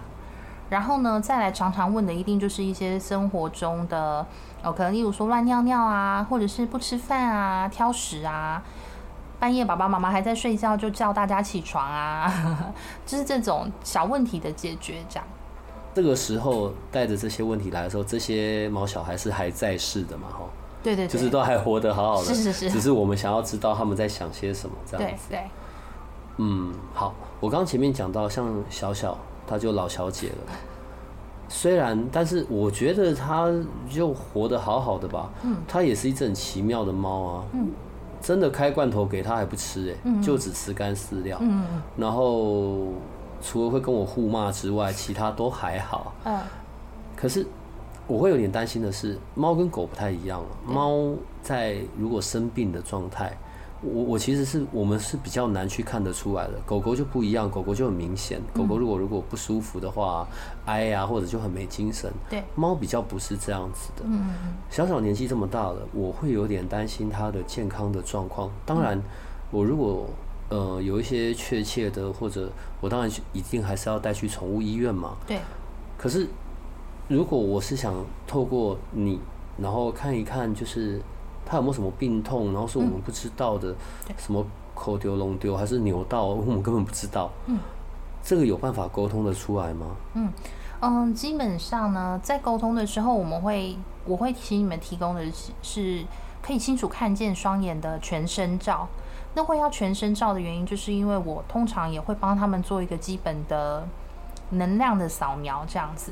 [0.70, 4.26] 然后呢，再来常常问的一定就是一些生活中的
[4.64, 8.62] 哦，可能例如说乱尿尿啊，或者是不吃饭啊、挑食啊，
[9.40, 12.32] 半夜爸爸妈妈还在睡觉就叫大家起床啊，
[13.06, 15.04] 就是这种小问题的解决。
[15.10, 15.26] 这样，
[15.96, 20.28] 这个时候带着这些问题来的时候，这些毛小孩是还在世的嘛？
[20.30, 20.46] 哈，
[20.84, 25.26] 对对，就是都还活得好好的，是是是，只是我们想要知道他们在想些什么，这样子。
[25.30, 25.50] 对对。
[26.38, 30.54] 嗯，好，我刚刚前面讲到，像小小，她就老小姐了。
[31.48, 33.52] 虽然，但是我觉得她
[33.90, 35.30] 就活得好好的吧。
[35.44, 37.44] 嗯，她也是一只很奇妙的猫啊。
[37.54, 37.70] 嗯，
[38.22, 41.38] 真的开罐头给她还不吃哎，就只吃干饲料。
[41.42, 41.64] 嗯
[41.98, 42.94] 然后
[43.42, 46.14] 除了会跟我互骂之外，其他都还好。
[46.24, 46.40] 嗯。
[47.16, 47.46] 可是
[48.08, 50.48] 我会有点担心的是，猫跟狗不太一样了。
[50.66, 51.14] 猫
[51.44, 53.38] 在如果生病的状态。
[53.84, 58.40] 我我其实是我们是比较难去看得出来的，狗狗就不一样，狗狗就很明显。
[58.54, 60.28] 狗狗如果如果不舒服的话，
[60.66, 62.12] 哀呀或者就很没精神。
[62.30, 64.04] 对，猫比较不是这样子的。
[64.06, 64.30] 嗯
[64.70, 68.52] 小小年纪这么大了，我会有点担心它的健康的状况。
[68.68, 69.02] 当然，
[69.50, 70.08] 我如果
[70.50, 75.18] 呃有一些确切的，或者我当然一定还是要带去宠物医院嘛。
[75.26, 75.40] 对。
[75.98, 76.28] 可是
[77.08, 77.96] 如果我是想
[78.28, 79.20] 透过你，
[79.58, 81.02] 然后看一看，就是。
[81.46, 82.54] 他有没有什么病痛？
[82.54, 83.76] 然后是我们不知道的，
[84.18, 87.30] 什么口丢、龙丢还是扭到，我们根本不知道。
[87.48, 87.60] 嗯，
[88.24, 89.88] 这个有办法沟通的出来吗？
[90.14, 90.32] 嗯
[90.80, 96.06] 嗯，基本上呢，在沟通的时候，我们会我会请你们提供的是是
[96.42, 98.88] 可以清楚看见双眼的全身照。
[99.34, 103.88] 那会要全身照的原因，就是因为我通常也会帮他们做一个基本的
[104.52, 106.12] 能量的扫描，这样子，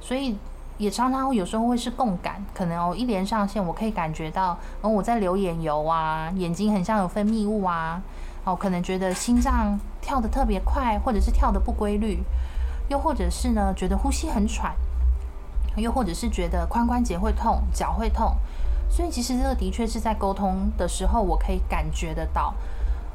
[0.00, 0.36] 所以。
[0.80, 8.00] 也常常有时候会是共感，可能哦一连上线，我可以感觉到，哦我在流眼油啊，眼睛很像有分泌物啊，
[8.44, 12.22] 哦可能觉得心脏跳得特别快，或者是跳得不规律，
[12.88, 14.74] 又或者是呢觉得呼吸很喘，
[15.76, 18.34] 又或者是觉得髋关节会痛，脚会痛，
[18.88, 22.54] 所以其实这个的确是在沟通的时候，我可以感觉得到。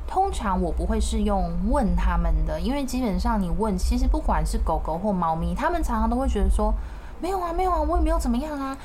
[0.08, 6.72] 通常我不会是用问他们的，因为基本上你问，其实不管是狗狗或猫咪，他们常常都会觉得说，
[7.20, 8.78] 没有啊，没有啊，我也没有怎么样啊。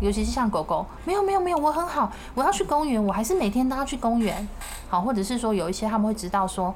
[0.00, 4.48] 尤其是像狗狗，没有没有没有，我很好，我要去公园，我还是每天都要去公园。
[4.88, 6.72] 好，或者是说有一些他们会知道说，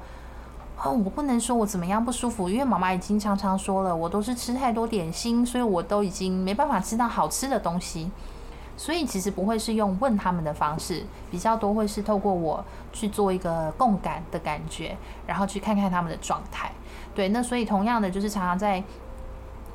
[0.82, 8.10] 哦，我不能说我怎么样不舒服，因为妈妈已经常常说了，我都是吃太多点心，所以我都已经没办法吃到好吃的东西。
[8.76, 14.96] 所以其实不会是用问他们的方式，比较多会是透过我去做一个共感的感觉，
[15.26, 16.72] 然后去看看他们的状态。
[17.14, 18.82] 对，那所以同样的就是常常在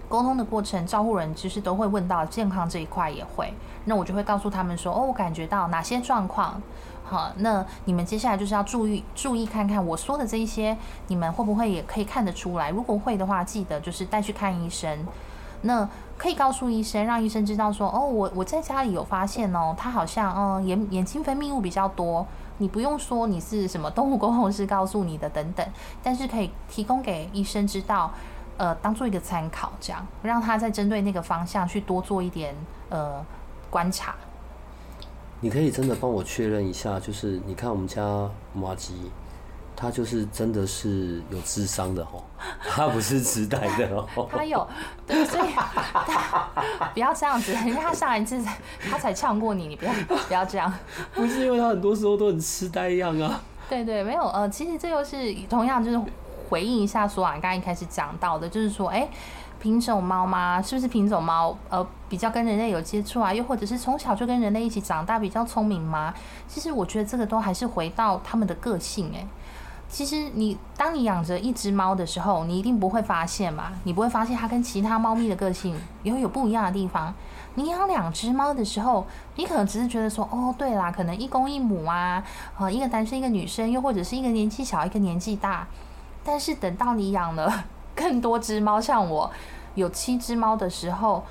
[0.10, 3.54] 沟通的过程，照顾人其实都会问到健康这一块也会，
[3.86, 6.62] 那我就会告诉他们说，哦，我感觉到哪些状况，
[7.04, 12.70] 好，那你们接下来就是要注意注意看看我说的这一些，你们会不会也可以看得出来？
[12.70, 15.06] 如果会的话，记得就是带去看医生。
[15.63, 22.26] 那可以告诉医生，让医生知道说，哦，我我在家里有发现哦，他好像嗯眼眼睛分泌物比较多，
[22.60, 25.67] 你不用说你是什么动物沟通师告诉你的等等，
[26.04, 28.12] 但是可以提供给医生知道，
[28.58, 32.56] 呃，当做一个参考，这样让他在针对那个方向去多做一点
[32.89, 33.24] 呃
[33.70, 34.15] 观察。
[35.39, 38.02] 你可以真的帮我确认一下，就是你看我们家
[38.54, 39.12] 马吉。
[39.80, 42.24] 他就是真的是有智商的哦，
[42.67, 44.28] 他不是痴呆的哦。
[44.28, 44.67] 他有，
[45.06, 45.50] 对，所以
[46.96, 48.43] 不要这样子，因为他上一次
[48.89, 49.93] 他才呛过你，你不要
[50.28, 50.74] 不要这样。
[51.13, 53.39] 不是因为他很多时候都很痴呆一样啊。
[53.70, 56.02] 对对，没有呃，其实这又是同样就是
[56.50, 59.08] 回应一下，说啊，刚一开始讲到的，就是说，哎，
[59.60, 60.62] 品种猫吗？
[60.62, 61.58] 是不是品种猫？
[61.70, 66.14] 呃，比较跟人类有接触啊，又或者是从小就跟人类一起长大，比较聪明吗？
[66.48, 69.26] 其实我觉得这个都还是回到他们的个性，哎。
[69.90, 77.14] 其实你当你养着一只猫的时候，你一定不会发现嘛，你不会发现它跟其他猫咪的个性也会有不一样的地方。
[77.56, 79.08] 你养两只猫的时候，
[79.38, 82.22] 你可能只是觉得说，哦，对啦，可能一公一母啊，
[82.58, 85.66] 呃，一个男生一个女生，又或者是一个年纪小一个年纪大。
[86.28, 87.63] 但是等到你养了
[87.96, 89.32] 更多只猫，像我
[89.76, 91.24] 有七只猫的时候，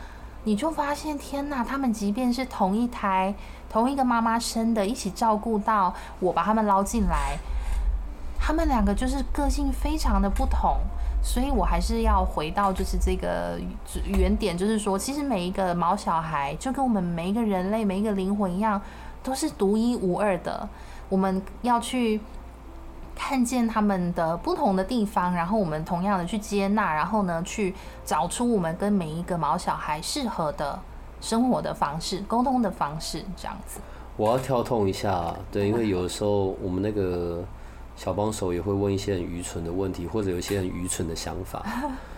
[0.45, 3.35] 你就发现，天呐，它们即便是同一胎、
[3.69, 7.37] 同一个妈妈生的，一起照顾到我把它们捞进来。
[8.39, 10.79] 他们两个就是个性非常的不同，
[11.23, 13.61] 所以我还是要回到就是这个
[14.07, 18.81] 原点，就是说，其实每一个毛小孩就跟我们每一个人类、每一个灵魂一样，
[19.23, 20.69] 都是独一无二的。
[21.09, 22.21] 我们要去
[23.17, 27.75] 看见他们的不同的地方，然后我们同样的去接纳，然后呢，去
[28.05, 30.79] 找出我们跟每一个毛小孩适合的
[31.21, 33.81] 生活的方式、沟通的方式，这样子。
[34.17, 37.43] 我要跳痛一下，对，因为有的时候我们那个。
[37.99, 41.65] 小帮手也会问一些很愚蠢的问题，或者有一些很愚蠢的想法。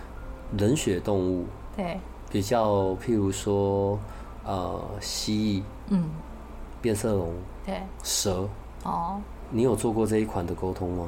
[0.59, 3.97] 冷血动物，对，比较譬如说，
[4.45, 6.11] 呃，蜥蜴，嗯，
[6.83, 7.33] 变色龙，
[7.65, 8.49] 对，蛇，
[8.83, 11.07] 哦，你有做过这一款的沟通吗？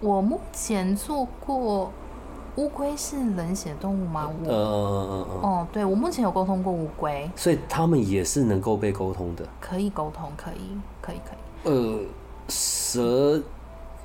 [0.00, 1.90] 我目前做过
[2.56, 4.30] 乌龟是冷血动物吗？
[4.44, 4.54] 呃，
[5.42, 12.00] 哦，对，我目前有沟通过乌龟，所以他们也是能够被沟通的，可以沟通，可以，可以，可以，呃。
[12.50, 13.38] 蛇，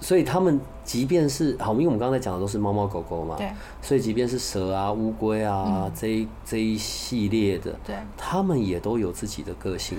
[0.02, 3.49] 所以他们即便是好，因为我们刚才讲的都是猫猫狗狗嘛，对，
[3.82, 9.97] 所以即便是蛇啊、乌龟啊这这一系列的，对，他们也都有自己的个性。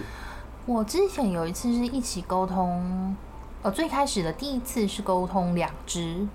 [0.66, 3.14] 我之前有一次是一起沟通，
[3.62, 6.26] 呃，最开始的第一次是沟通两只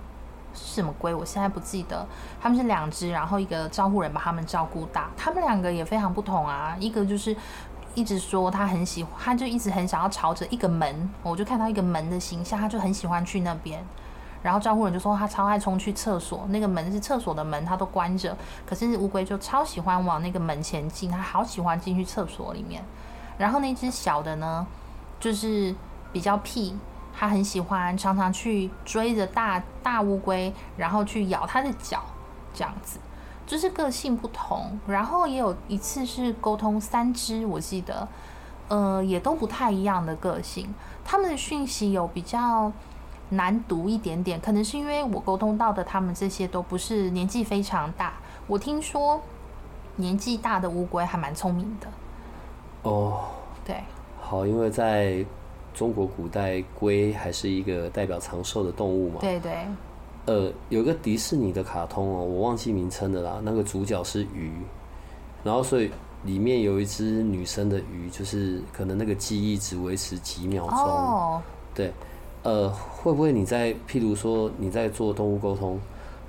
[0.54, 2.06] 什么龟，我现在不记得，
[2.39, 7.36] 他们是两只，然后一个照顾人把他们照顾大，他们两个也非常不同啊，一个就是。
[7.96, 13.84] 一直说他很喜欢，他就一直很想要朝着一个门，我就看到一个门的形象，他就很喜欢去那边。
[14.44, 18.38] 然后招呼人就说他超爱冲去厕所，那个门是厕所的门，他都关着。
[18.65, 22.86] 可是乌龟就超喜欢往那个门前进，他好喜欢进去厕所里面。
[23.39, 24.67] 然后那只小的呢，
[25.19, 25.73] 就是
[26.13, 26.78] 比较屁，
[27.17, 32.04] 他很喜欢常常去追着大大乌龟，然后去咬它的脚，
[32.54, 32.99] 这样子。
[33.47, 38.08] 就是个性不同，然后也有一次是沟通三只，我记得，
[38.67, 40.71] 呃，也都不太一样的个性。
[41.04, 42.71] 他们的讯息有比较
[43.30, 48.13] 难读一点点，可能是因为我沟通到的他们这些都不是年纪非常大。
[48.45, 49.19] 我听说
[49.95, 51.88] 年纪大的乌龟还蛮聪明的。
[52.84, 53.22] 哦，
[53.65, 53.76] 对，
[54.20, 55.26] 好，因为在
[55.74, 59.18] 中国古代，龟还是一个代表长寿的动物嘛。
[59.20, 59.52] 对对。
[60.26, 63.42] 呃，有个迪士尼的卡通哦，我忘记名称的啦。
[63.44, 64.52] 那个主角是鱼，
[65.44, 65.89] 然后所以
[66.24, 70.78] 里面有一只女生的鱼，就是可能那个记忆只维持几秒钟。
[70.78, 71.42] 哦。
[71.74, 71.92] 对，
[72.44, 75.80] 呃，会不会你在譬如说你在做动物沟通，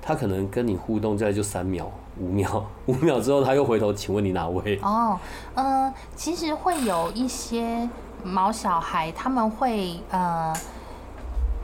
[0.01, 4.79] 它可能跟你互动在就三秒，五秒，五秒之后他又回头，请问你哪位？
[4.83, 5.17] 哦，
[5.55, 7.89] 嗯，其实会有一些
[8.23, 10.53] 毛小孩，他们会呃，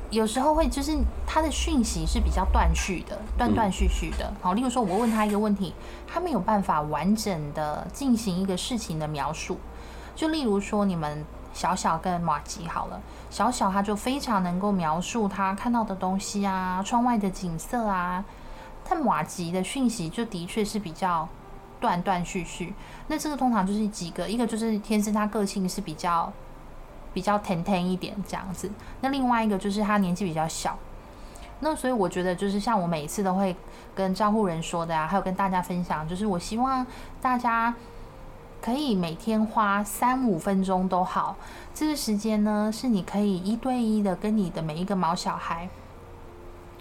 [0.09, 4.33] 有时候会就是他的讯息是比较断续的，断断续续的。
[4.41, 5.73] 好，例如说我问他一个问题，
[6.07, 9.57] 他没有办法完整的进行一个事情的描述。
[10.15, 18.23] 就例如说你们小小跟马吉好了，小小他就非常能够描述他看到的东西啊，窗外的景色啊。
[18.89, 21.27] 但马吉的讯息就的确是比较
[21.79, 22.73] 断断续续。
[23.07, 26.31] 那这个通常就是几个，一个就是天生他个性是比较
[27.13, 28.71] 比较甜甜一点这样子。
[29.01, 30.77] 那另外一个就是他年纪比较小。
[31.59, 33.55] 那所以我觉得就是像我每一次都会
[33.95, 36.85] 跟招呼人说的啊，还有跟大家分享，就是我希望
[37.19, 37.73] 大家
[38.61, 41.35] 可以每天花三五分钟都好，
[41.73, 45.67] 这个时间呢是你可以一对一的跟你的每一个毛小孩。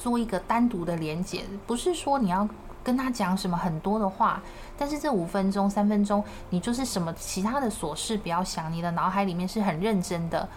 [0.06, 2.48] 做一个单独的连接，不是说你要
[2.84, 4.40] 跟他讲什么很多的话，
[4.78, 10.48] 但是这五分钟、三分钟，你就是什么其他的琐事不要想，你的脑海里面是很认真的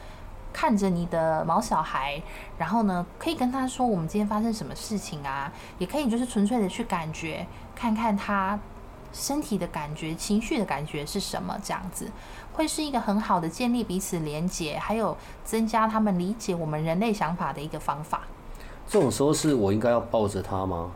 [0.54, 2.22] 看着你的毛小孩，
[2.60, 8.60] 然后呢，可以跟他说我们今天发生什么事情啊，也可以就是纯粹的去感觉，看看他
[9.12, 12.12] 身体的感觉、情绪的感觉是什么，这样子
[12.54, 18.22] 会是一个很好的建立彼此连接，还有增加他们理解我们人类想法的一个方法。
[18.90, 20.90] 这种时候是我应该要抱着它吗？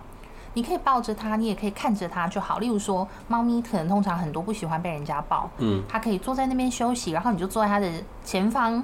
[0.55, 2.57] 你可以抱着它，你也可以看着它就好。
[2.57, 7.87] 例如说，猫咪可能通常很多不喜欢被人家抱，嗯，它可以坐在那边休息，然后你就坐在它的
[8.25, 8.83] 前方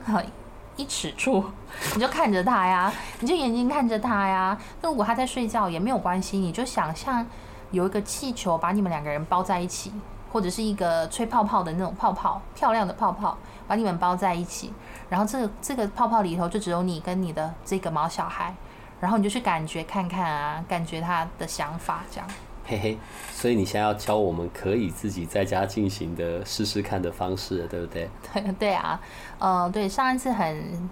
[0.75, 1.43] 一尺处，
[1.95, 4.55] 你就看着它呀，你就眼睛看着它呀。
[4.81, 7.25] 那如果它在睡觉也没有关系，你就想象
[7.71, 9.91] 有一个气球把你们两个人包在一起，
[10.31, 13.35] 或者是一个吹泡泡的那种泡泡，漂亮的泡泡
[13.67, 14.71] 把你们包在一起，
[15.09, 18.55] 然后这个这个泡泡里头就只有你跟你的这个毛小孩。
[18.99, 22.29] 然后你就去感觉看看啊，感觉他的想法这样。
[22.65, 22.97] 嘿嘿，
[23.31, 28.09] 所以你现在要教我们可以自己在家进行的试试看的方式，对不对？
[28.31, 28.99] 对 对啊，
[29.39, 30.87] 呃，对，上一次很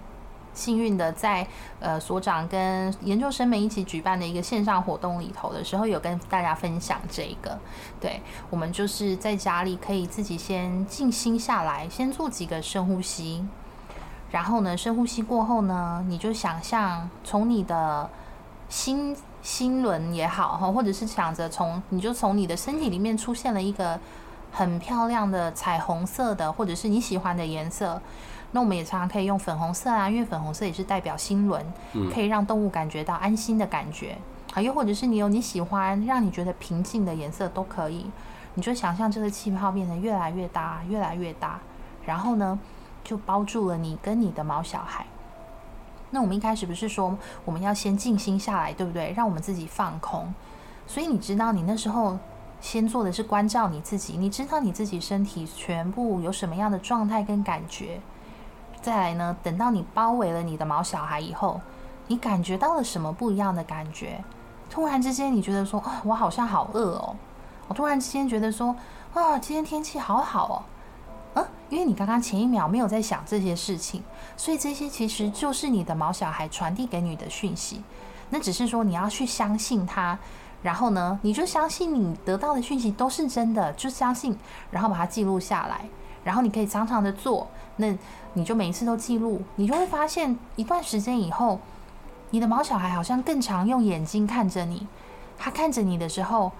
[0.52, 1.46] 幸运的在
[1.78, 7.56] 呃所长跟研究生们一起举办的一个线上活动里头的时候，有跟大家分享这个。
[8.00, 13.46] 对，我们就是在家里可以自己先静心下来，先做几个深呼吸。
[14.30, 18.08] 然后呢，深呼吸过后呢，你就想象从你的
[18.68, 23.98] 心心轮也好哈，或者是想着从你就从你的身体里面出现了一个
[24.52, 28.00] 很漂亮的彩虹色的，或者是你喜欢的颜色。
[28.52, 31.64] 那我们也常常可以用粉红色啊，因为粉红色也是代表心轮，
[32.12, 34.18] 可以让动物感觉到安心的感觉
[34.52, 34.60] 啊。
[34.60, 38.10] 又或者是你有你喜欢让你觉得平静的颜色都可以。
[38.54, 41.58] 你就想象这个气泡变得越来越大，越来越大，
[42.04, 42.58] 然后呢？
[43.08, 45.06] 就包住了你跟你的毛小孩。
[46.10, 47.16] 那我们一开始不是说
[47.46, 49.14] 我们要先静心下来，对不对？
[49.16, 50.34] 让我们自己放空。
[50.86, 52.18] 所以你知道，你那时候
[52.60, 57.98] 先做的是关照你自己，你知道你自己身体全部有什么样的状态跟感觉。
[58.82, 61.62] 再来呢，等到你包围了你的毛小孩以后，
[62.08, 64.22] 你感觉到了什么不一样的感觉？
[64.68, 67.16] 突然之间，你觉得说啊，我好像好饿哦。
[67.68, 68.76] 我突然之间觉得说
[69.14, 70.56] 啊，今天天气好好哦。
[71.70, 74.02] 因为你刚刚前一秒没有在想这些事情，
[74.36, 77.82] 所以这些其实就是你的毛小孩传递给你的讯息。
[78.30, 80.18] 那只是说你要去相信他，
[80.62, 84.36] 然后呢，你就相信你得到的讯息都是真的，就相信，
[84.70, 85.86] 然后把它记录下来，
[86.24, 87.48] 然后你可以常常的做。
[87.76, 87.94] 那
[88.34, 91.60] 你就每一次都记录，你就会发现一段时间以后，
[92.30, 94.86] 你的毛小孩好像更常用眼睛看着你，
[95.38, 96.52] 他看着你的时候，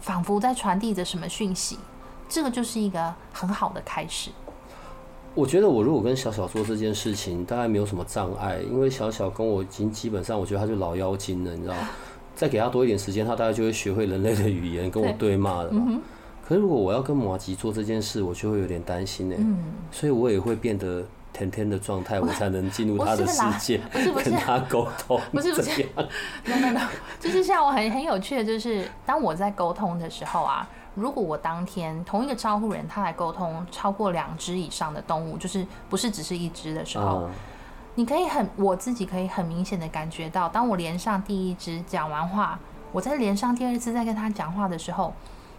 [0.00, 1.78] 仿佛在传递着什么讯息。
[2.28, 4.30] 这个就是一个很好的开始。
[5.34, 11.74] 我觉得我如果跟小小做这件事情，大概没有什么障碍，因为小小跟我已经基本上，我觉得他就老妖精了，你知道
[12.34, 16.00] 再给他多一点时间，他大概就会学会人类的语言，跟我对骂了嘛。
[16.44, 19.36] 可是如果我要跟马吉做这件事，我就会有点担心呢。
[19.38, 19.58] 嗯。
[19.92, 23.80] 所以我也会变得甜甜的状态，我才能进入他的世界，
[24.24, 25.20] 跟他沟 通。
[25.30, 25.86] 不是不是，
[26.46, 26.80] 没有没有，
[27.20, 30.68] 就是像我很很有趣的，就是当我在沟通的时候啊。
[30.98, 37.28] 如果我当天同一个招呼人他来沟通超过两只以上的动物，就是不是只是一只的时候，
[37.94, 42.58] 你可以很我自己可以很明显的感觉到，当我连上第一只讲完话，
[42.90, 45.14] 我再连上第二次再跟他讲话的时候，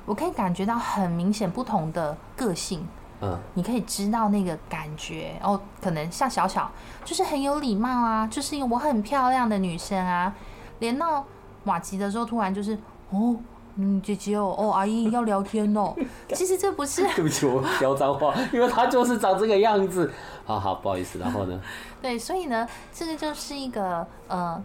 [0.05, 2.85] 我可以感觉到很明显不同的个性。
[3.21, 6.69] 嗯，你可以知道那个感觉哦，可能像小小
[7.05, 10.33] 就是很有礼貌啊，就是因为我很漂亮的女生啊，
[10.79, 11.25] 连到
[11.63, 12.77] 瓦吉的时候，突然就是
[13.11, 13.37] 哦。
[13.81, 15.95] 嗯，姐姐哦，哦，阿姨要聊天哦。
[16.35, 20.11] 其实这不是， 对不起，我飙脏话，因为他就是长这个样子。
[20.45, 21.57] 好好，不好意思，然后呢？
[22.01, 24.61] 对，所以呢，这个就是一个呃，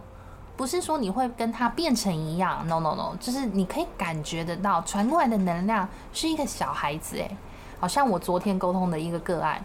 [0.57, 7.37] 不是说你会跟他变成一样，no no no，就是你可以感觉得到传过来的能量是一个小孩子，哎，
[7.79, 9.63] 好像我昨天沟通的一个个案，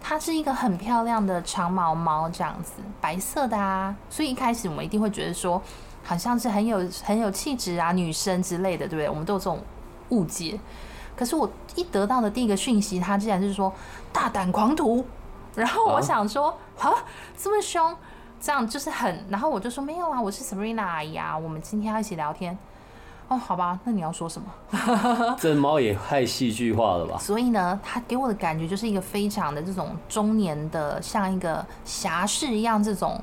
[0.00, 5.60] 它是一个很漂亮的长毛猫这样子，白色的啊，所以一开始我们一定会觉得说，
[6.10, 9.08] 好像是很有很有气质啊，女生之类的，对不对？
[9.08, 9.60] 我们都有这种
[10.08, 10.58] 误解。
[11.14, 13.72] 可是我一得到的第一个讯息，他竟然是说
[14.12, 15.04] 大胆狂徒，
[15.54, 16.48] 然后我想说
[16.80, 16.92] 啊，
[17.38, 17.96] 这么凶。
[18.40, 22.58] 这样就是很，然后我就说没有啊，我是 Serena 阿姨啊，我们今天要一起聊天。
[23.28, 25.36] 哦，好吧，那你要说什么？
[25.38, 27.18] 这猫也太戏剧化了吧？
[27.18, 33.22] 所以呢，它给我的感觉就是一个非常的这种中年的，像一个侠士一样这种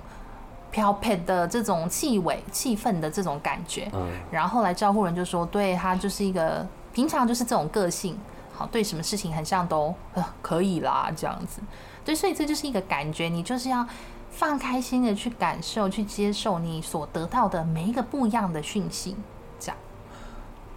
[0.77, 3.89] 飘撇的这种气味、气氛的这种感觉。
[3.93, 4.11] 嗯。
[4.29, 6.63] 然后后来照顾人就说，对他就是一个
[6.93, 8.15] 平常就是这种个性，
[8.53, 11.61] 好，对什么事情很像都呃可以啦这样子。
[12.05, 13.83] 对，所以这就是一个感觉，你就是要。
[14.29, 19.15] 放开心的去感受、去接受你所得到的每一个不一样的讯息，
[19.59, 19.77] 这样。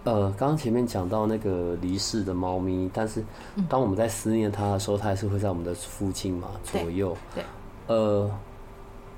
[0.03, 3.23] 呃，刚刚前面讲到那个离世的猫咪，但是
[3.69, 7.15] 当我们在思念它的时候，它还是会在我们的附近嘛，左右。
[7.35, 7.43] 对。
[7.85, 8.31] 呃，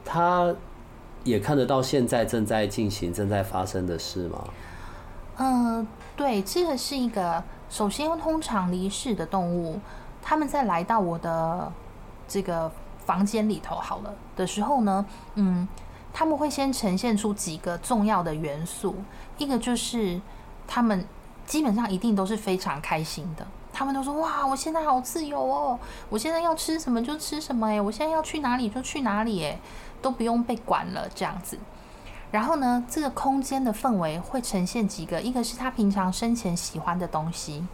[0.03, 0.53] 它
[1.23, 4.43] 也看得到现在正在进行、正在发生的事吗？
[5.37, 7.43] 嗯，对，这个是一个。
[7.69, 9.79] 首先，通常离世的动物，
[10.21, 11.71] 他们在来到我的
[12.27, 12.71] 这个。
[13.05, 15.05] 房间里头好了的时候呢，
[15.35, 15.67] 嗯，
[16.13, 18.95] 他们会先呈现出几个重要的元素，
[19.37, 20.21] 一个就是
[20.65, 21.05] 他们
[21.45, 29.59] 基本上一定都是非常开心的，他们都说哇，我现在好自由哦，我现在要吃什么就吃什么，诶，我现在要去哪里就去哪里，诶，
[30.03, 31.57] 都不用被管了这样子。
[32.29, 37.65] 然后呢，这个空间的氛围会呈现几个，一个是他平常生前喜欢的东西，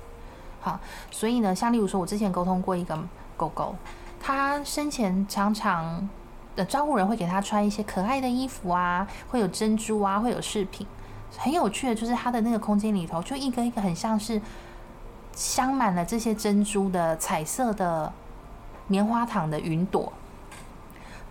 [0.61, 0.79] 好，
[1.11, 2.97] 所以呢，像例如说，我之前沟通过一个
[3.35, 3.75] 狗狗。
[4.21, 6.09] 他生前常常
[6.53, 10.85] 的招呼人会给他穿一些可爱的衣服啊，会有珍珠啊，会有饰品。
[11.37, 14.41] 很有趣的，就是他的那个空间里头，就一个一个很像是
[15.33, 18.11] 镶满了这些珍珠的彩色的
[18.87, 20.11] 棉花糖的云朵。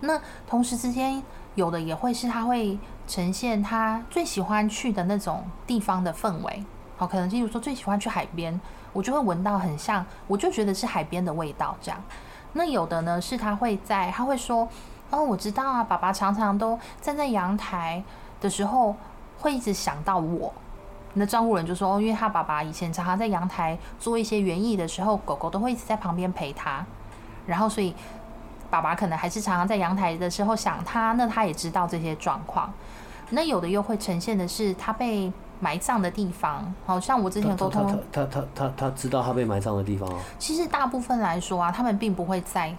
[0.01, 1.21] 那同时之间，
[1.55, 2.77] 有的也会是他会
[3.07, 6.63] 呈现他最喜欢去的那种地方的氛围。
[6.97, 8.59] 好，可能例如说最喜欢去海边，
[8.93, 12.01] 我就会闻到很像，我就觉得是海边的味道这样。
[12.53, 14.67] 那有的呢，是他会在，他会说，
[15.09, 18.03] 哦，我知道啊，爸爸常常都站在阳台
[18.41, 18.95] 的时候，
[19.37, 20.53] 会一直想到我。
[21.13, 26.85] 那照顾人就说，哦，因为他爸爸以前常常在阳台做一些园艺的时候，狗狗都会一直在旁边陪他，
[27.45, 27.95] 然后所以
[28.69, 32.71] 爸爸可能还是常常在阳台的时候想他，那他也知道这些状况。
[33.29, 35.31] 那有的又会呈现的是他被。
[35.61, 40.15] 埋葬的地方，好像我之前沟通，他他他他知道他被埋葬的地方啊。
[40.39, 42.73] 其实大部分来说啊，他们并不会在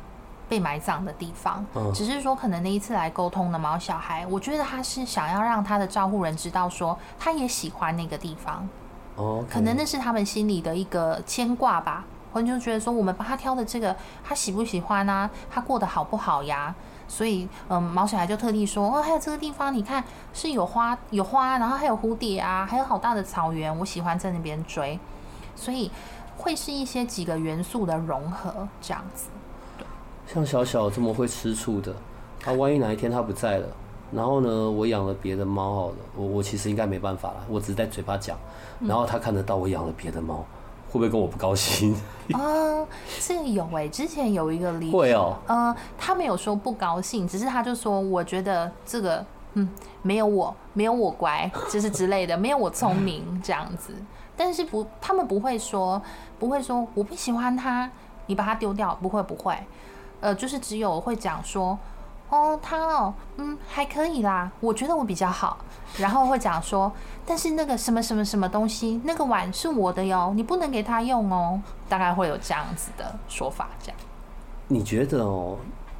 [0.48, 1.62] 被埋葬的地方，
[1.94, 8.66] 只是说可能那一次来沟通的毛小孩，我觉得他是想要让他的照顾人知道说，他也喜欢那个地方。
[9.16, 15.28] 哦，可能那是他们心里的一个牵挂吧，或者就觉得说，我们帮他挑的这个，他喜不喜欢啊？
[15.50, 16.74] 他过得好不好呀？
[17.08, 24.96] 所以，嗯，毛小孩就特地说，哦，还有这个地方，你看是有花，有花，然后还有蝴蝶啊，还有好大的草原，我喜欢在那边追。
[25.56, 25.90] 所以
[26.36, 29.28] 会是一些几个元素的融合这样子。
[30.32, 31.92] 像小小这么会吃醋的，
[32.38, 33.66] 他万一哪一天他不在了，
[34.12, 38.38] 然后呢，我养了别的猫好了，我我其实应该没办法了，我只是在嘴巴讲，
[38.78, 40.44] 然后他看得到我养了别的猫。
[40.90, 41.94] 会不会跟我不高兴？
[42.34, 42.84] 嗯，
[43.20, 49.24] 这个有哎，之前有一个例会哦，呃，他没有说不高兴，只是他就说，我觉得这个，
[49.54, 49.68] 嗯，
[50.02, 53.94] 没有我，没有我乖，就是之类的，没有我聪明这样子。
[54.36, 56.02] 但是不，他们不会说，
[56.38, 57.88] 不会说我不喜欢他，
[58.26, 59.56] 你把他丢掉，不会不会，
[60.20, 61.78] 呃，就是只有会讲说。
[62.30, 65.58] 哦，他哦，嗯，还可以啦，我觉得我比较好。
[65.98, 66.90] 然后会讲说，
[67.26, 71.60] 但是那个什么什么什么东西，那个碗是我的哟，你不能给他用哦。
[71.88, 73.96] 大概会有这样子的说法，这样。
[74.68, 75.56] 你觉得哦，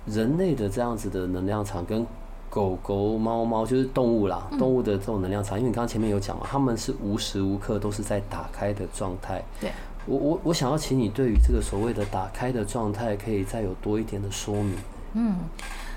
[0.07, 2.07] 人类的这样子的能量场跟
[2.49, 9.43] 狗狗、猫猫就是动物啦，动物的这种能量场，因为你刚刚前面有讲嘛，他们是无时无刻都是在打开的状态。
[9.61, 9.73] 对，
[10.07, 14.77] 我我我想要请你对于这个所谓的打开的状态，可以再有多一点的说明。
[15.15, 15.35] 嗯。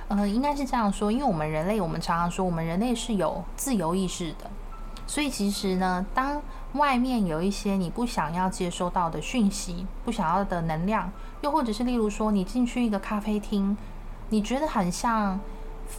[0.10, 4.49] 呃，应该是这样说，因为我们人类，我们常常说，我们人类是有自由意识的，
[5.08, 6.41] 所以其实呢，当
[6.74, 13.76] 外面有一些你不想要接收到的讯息、不想要的能量，又或者是例如说，你进去一个咖啡厅，
[14.30, 15.39] 你觉得很像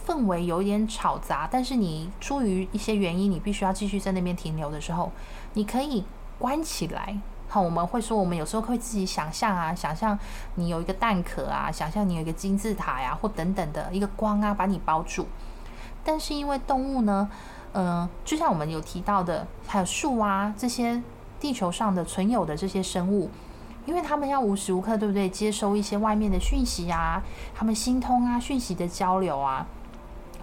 [0.07, 5.11] 氛围有一点吵杂，但是你出于一些原因，你必须要继续在那边停留的时候，
[5.53, 6.03] 你可以
[6.37, 7.17] 关起来。
[7.55, 10.19] 好，我们会说，我们有时候会自己想象啊，想象
[10.55, 15.25] 你有一个蛋壳啊，想象你有一个金字塔呀，或等等的一个光啊，把你包住。
[16.03, 17.29] 但是因为动物呢，
[17.71, 21.01] 嗯，就像我们有提到的，还有树啊这些
[21.39, 23.29] 地球上的存有的这些生物，
[23.85, 25.29] 因为他们要无时无刻，对不对？
[25.29, 27.23] 接收一些外面的讯息啊，
[27.55, 29.65] 他们心通啊，讯息的交流啊。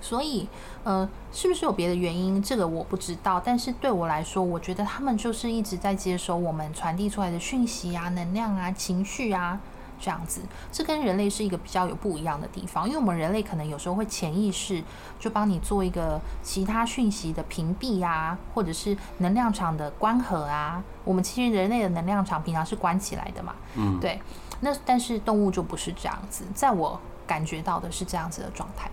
[0.02, 0.46] 所以，
[0.84, 2.42] 呃，是不是有别的原因？
[2.42, 3.40] 这个我不知道。
[3.42, 9.58] 但是对我来说，我觉得他们就是一直在接收我们传递出来的讯息啊、能量啊、情绪啊，
[10.00, 10.42] 这样子。
[10.72, 14.82] 这跟人类是一个比较有不一样的地方，因为我们人类可能有时候会潜意识
[15.20, 20.82] 就帮你做一个其他讯息的屏蔽啊，或者是能量场的关合啊。
[21.04, 24.20] 我们其实人类的能量场平常是关起来的嘛，嗯，对。
[24.60, 28.90] 那但是动物就不是这样子，在我感觉到的是这样子的状态。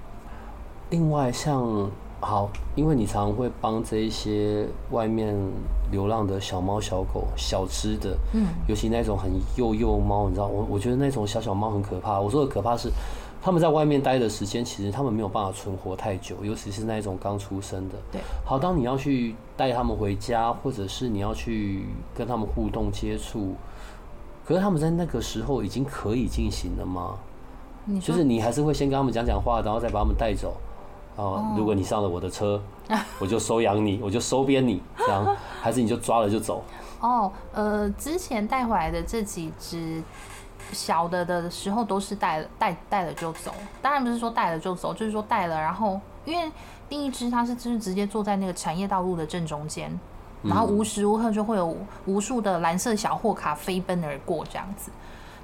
[0.89, 5.35] 另外，像好，因为你常常会帮这一些外面
[5.91, 12.19] 流浪的小猫、小狗、小只的，嗯，尤其那种很幼幼猫，你知道，我我觉得那种小小猫很可怕。
[12.19, 12.89] 我说的可怕是，
[13.41, 17.95] 他们在外面待的时间，其实他们没有办法存活太久，尤其是那种刚出生的。
[18.11, 18.19] 对。
[18.43, 23.53] 好，当你要去带他们回家，或者是你要去跟他们互动接触，
[24.45, 27.17] 可是他们在那个时候已经可以进行了吗？
[28.01, 30.53] 就是你还是会先跟他们讲讲话，然后再把他们带走。
[31.20, 32.61] 哦，如果你上了我的车，
[33.20, 36.63] 我就收养你，我就收编你，这样， 还是你就抓了就走？
[37.01, 40.01] 哦，呃，之前带回来的这几只
[40.72, 43.53] 小的的时候，都是带了带带了就走。
[43.82, 46.49] 当然不是说带了就走，就是说带了，然后因为
[46.88, 49.91] 第一只它是就是直接坐在那个产业道路的正中间，
[50.41, 54.89] 然后无时无刻就会有无数的蓝色小货卡飞奔而过这样子，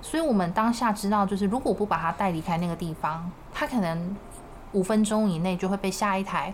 [0.02, 4.16] 所以我们当下知道，就是如果不把它带离开那个地方，它可能。
[4.76, 6.54] 五分钟以内就会被下一台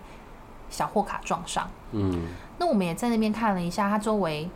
[0.69, 1.67] 小货卡撞上。
[1.91, 2.21] 嗯，
[2.57, 4.49] 那我们也在那边看了一下，它周围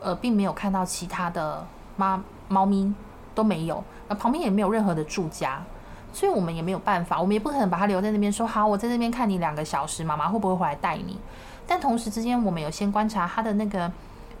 [0.00, 2.94] 呃并没有看到其他的猫猫咪
[3.34, 5.62] 都没有，那旁边也没有任何的住家，
[6.12, 11.18] 所以我们也没有办法，我们也不可能把它留在那边说好，我在那边看你两个小时，妈妈会不会回来带你？
[11.66, 13.90] 但同时之间，我们有先观察它的那个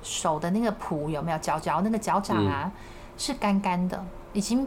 [0.02, 2.72] 手的那个蹼有没有脚脚那个脚掌啊
[3.18, 4.02] 是干干的，
[4.32, 4.66] 已经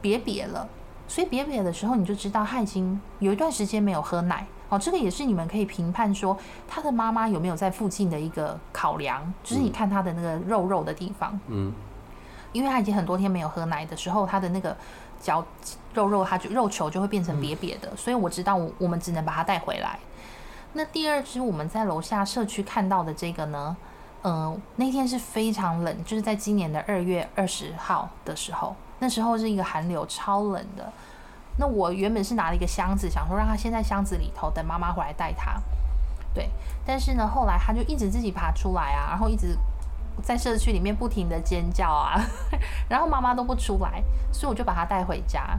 [0.00, 0.68] 瘪瘪了。
[1.10, 4.78] 所以瘪瘪的时候，你就知道他已经有一段时间没有喝奶哦。
[4.78, 6.38] 这个也是你们可以评判说
[6.68, 11.72] 他的妈妈有没有在附近的一个考量，就是你看他的那个肉肉的地方，嗯，
[12.52, 14.76] 因为他已经很多天没有喝奶的时候，他的那个
[15.20, 15.44] 脚
[15.92, 17.90] 肉肉，它就肉球就会变成瘪瘪的。
[17.96, 19.98] 所以我知道我我们只能把它带回来。
[20.74, 23.76] 那第二只我们在楼下社区看到的这个呢，
[24.22, 28.74] 嗯，那天是非常冷，就是在今年的二月二十号的时候。
[28.98, 30.92] 那时候是一个寒流，超冷的。
[31.56, 35.60] 那我原本是拿了一个箱子，想说让他先在箱子里头，等妈妈回来带他。
[36.34, 36.50] 对，
[36.84, 39.56] 但是呢，后来他就一直自己爬出来啊，然后一直
[40.22, 42.20] 在社区里面不停的尖叫啊，
[42.90, 45.58] 然后妈妈都不出来，所以我就把他带回家。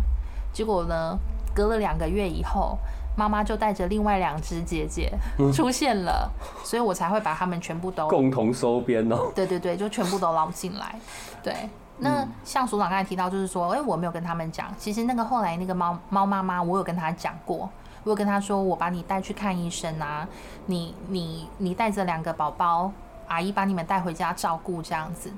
[0.53, 1.17] 结果呢，
[1.53, 2.77] 隔了两个月以后，
[3.15, 5.11] 妈妈就带着另外两只姐姐
[5.53, 6.31] 出现了，
[6.63, 9.31] 所以我才会把他们全部都共同收编哦。
[9.35, 10.95] 对对对，就全部都捞进来。
[11.43, 11.55] 对。
[12.03, 17.69] 那像所长刚才提到，就是说，哎，我没有跟他们讲，其实那个后来那个猫猫妈妈，我有跟他讲过，
[18.03, 20.27] 我有跟他说，我把你带去看医生啊，
[20.65, 22.91] 你你你带着两个宝宝，
[23.27, 25.31] 阿姨把你们带回家照顾这样子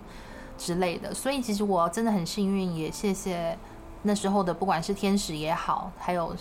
[0.57, 1.13] 之类的。
[1.13, 3.57] 所以其实我真的很幸运，也谢谢
[4.03, 6.33] 那时候的不管是天使也好，还有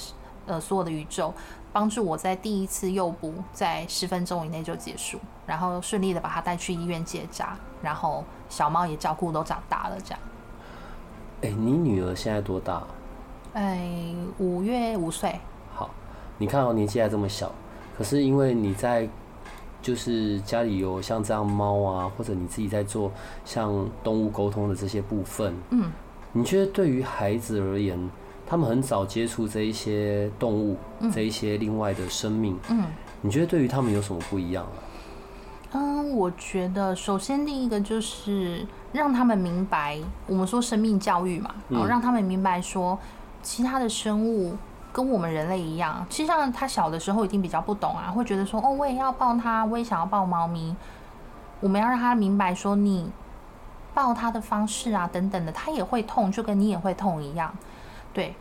[0.47, 1.33] 呃所有的宇宙，
[1.73, 8.25] 帮助我在第一次诱捕在十分钟以内就结束，然后顺利的把它带去医院结扎，然后。
[8.53, 10.21] 小猫也照顾都长大了，这样。
[11.41, 12.83] 哎，你女儿现在多大？
[13.55, 15.41] 哎，五月五岁。
[15.73, 15.89] 好，
[16.37, 17.51] 你看哦，年纪还这么小，
[17.97, 19.09] 可是因为你在，
[19.81, 23.11] 就是家里有像这样猫啊，或者你自己在做
[23.43, 25.91] 像动物沟通的这些部分，嗯，
[26.33, 27.99] 你觉得对于孩子而言，
[28.53, 30.77] 他们很早接触这一些动物，
[31.11, 32.85] 这一些另外的生命，嗯，
[33.23, 34.77] 你觉得对于他们有什么不一样啊？
[35.73, 42.99] 嗯，我觉得首先第一个就是让他们明白，我们说生命教育嘛，然后让他们明白说，
[43.43, 44.55] 其他的生物
[44.93, 50.77] 跟我们人类一样，其实像他小的时候一定比较不懂啊，会觉得说，哦，我也要抱他，我也想要抱猫咪。
[51.61, 53.11] 我们要让他明白说，你
[53.95, 57.51] 抱他的方式啊，等等的，他也会痛，就跟你也会痛一样，
[58.13, 58.35] 对。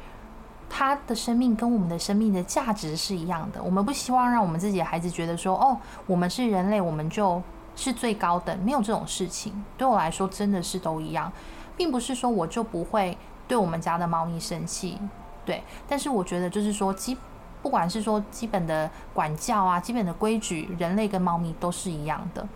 [0.74, 3.62] 他的生命跟我们的生命的价值是一样的。
[3.62, 7.44] 我们不希望让我们自己的孩子觉得说：“哦，我们是人类，我们就
[7.76, 9.54] 是最高等。”没有这种事情。
[9.78, 11.30] 对我来说，真的是都一样，
[11.76, 13.18] 并不是说我就不会
[13.50, 14.98] 对我们家的猫咪生气。
[15.44, 17.18] 对，但是我觉得就是说，基
[17.62, 22.48] 不管是说基本的管教啊，基本的规矩，人类跟猫咪都是一样的。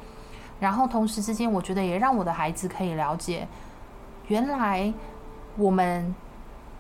[0.62, 3.46] 然后同时之间，我觉得也让我的孩子可以了解，
[4.30, 4.94] 原来
[5.58, 6.16] 我们。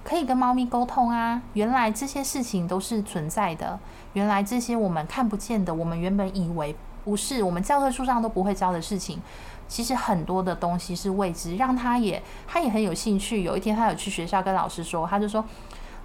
[0.06, 1.42] 可以跟猫咪沟通啊。
[1.54, 3.78] 原来这些事情都是存在的，
[4.14, 9.20] 原来这些我们看不见的，我们原本以为不是我们教科书上都不会教的事情，
[9.68, 11.56] 其实很多的东西是未知。
[11.56, 13.44] 让他也他也很有兴趣。
[13.44, 15.44] 有一天他有去学校跟老师说，他就说：“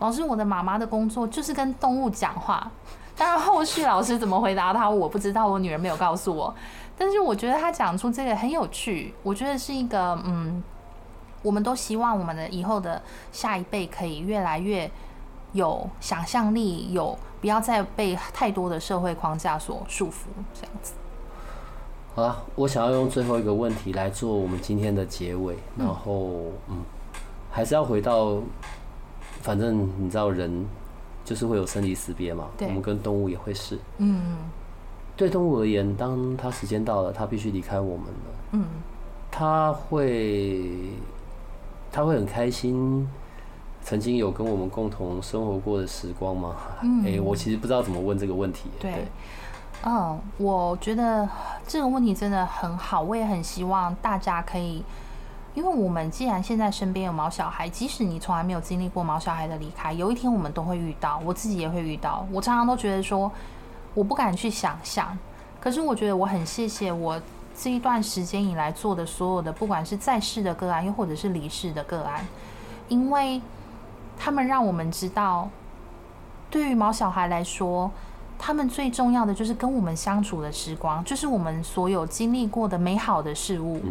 [0.01, 2.71] 老师，我的妈妈的工作就是跟动物讲话。
[3.17, 6.55] ”当然后续老师怎么回答他，我不知道，我女儿没有告诉我。
[6.97, 10.63] 但是我觉得他讲出这个很有趣，我觉得是一个嗯。
[11.43, 13.01] 我们都希望我们的以后的
[13.33, 14.91] 下一辈可以越来越
[15.53, 20.93] 有想象力，有不要再被太多的社会框架所束缚，这样子。
[22.15, 26.83] 好了，我想要用最后一个问题来做我们今天的结尾，然后嗯，
[27.51, 28.37] 还是要回到，
[29.41, 30.67] 反正你知道人
[31.25, 34.39] 就是会有生离死别嘛，我们跟动物也会是，嗯，
[35.17, 38.65] 对动物而言，当它时间到了，它必须离开我们了，嗯，
[39.31, 40.69] 它会。
[41.93, 43.09] 他会很开心，
[43.83, 46.55] 曾经有跟我们共同生活过的时光吗？
[47.05, 48.71] 哎，我其实不知道怎么问这个问题。
[48.79, 49.07] 对，
[49.85, 51.29] 嗯，我觉得
[51.67, 54.85] 这个问题真的很好，我也很希望大家可以，
[55.55, 62.27] 因为我们既然现在身边有毛小孩，即使你从来没有经历过毛小孩的离开，有一天我们都会遇到，我自己也会遇到。
[62.31, 63.31] 我常常都觉得说，
[63.95, 65.19] 我不敢去想象，
[65.61, 67.21] 可是我觉得我很谢谢我。
[67.57, 72.27] 这一段时间以来做的所有的，不管是在世的个案，又或者是离世的个案，
[72.89, 73.41] 因为
[74.19, 75.49] 他们让我们知道，
[76.51, 77.91] 对于毛小孩来说，
[78.39, 83.83] 他们最重要的就是跟我们相处的时光，就是我们所有经历过的美好的事物。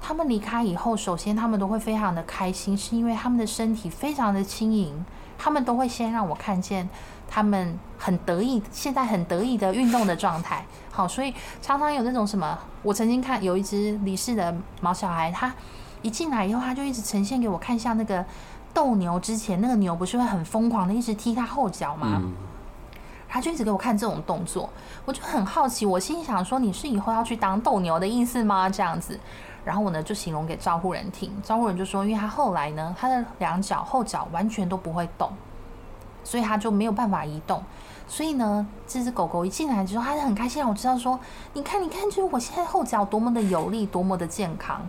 [0.00, 5.04] 他们离开以后，首先他们都会非常的开心，是因为他们的身体非常的轻盈，
[5.38, 6.88] 他们都会先让我看见。
[7.26, 10.64] 他们很得意，现在很得意的运动的状态，
[10.94, 15.52] 好，所以常常有那种什么，我曾经看有一只离世的毛小孩，他
[16.02, 18.24] 一进来以后，他就一直呈现给我看，像那个
[18.72, 22.22] 斗牛之前那个牛不是会很疯狂的一直踢他后脚吗？
[23.28, 24.70] 他就一直给我看这种动作，
[25.04, 28.70] 我就很好奇，我心想说你是以后要去当斗牛的意思吗？
[28.70, 29.18] 这样子，
[29.64, 35.28] 然后我呢就形容给招呼人听，招呼人就说，因为他后来呢，他的两脚后脚完全都不会动。
[36.26, 37.62] 所以他就没有办法移动，
[38.06, 41.18] 所以呢，这只狗狗一进来之后，它就很开心，让我知道说，
[41.54, 44.86] 你看，你看，就是我现在后脚多么的有力，多么的健康，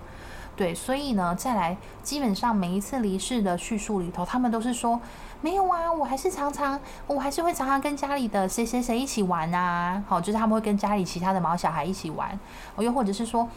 [0.55, 4.99] 对，所以呢，再来，基本上每一次离世的叙述里头，他们都是说，
[5.41, 12.38] 没有啊，我还是常常，我还是会常常跟家里的谁谁谁一起玩啊，好，就是他们会跟家里其他的毛小孩一起玩，
[12.78, 13.47] 又或者是说，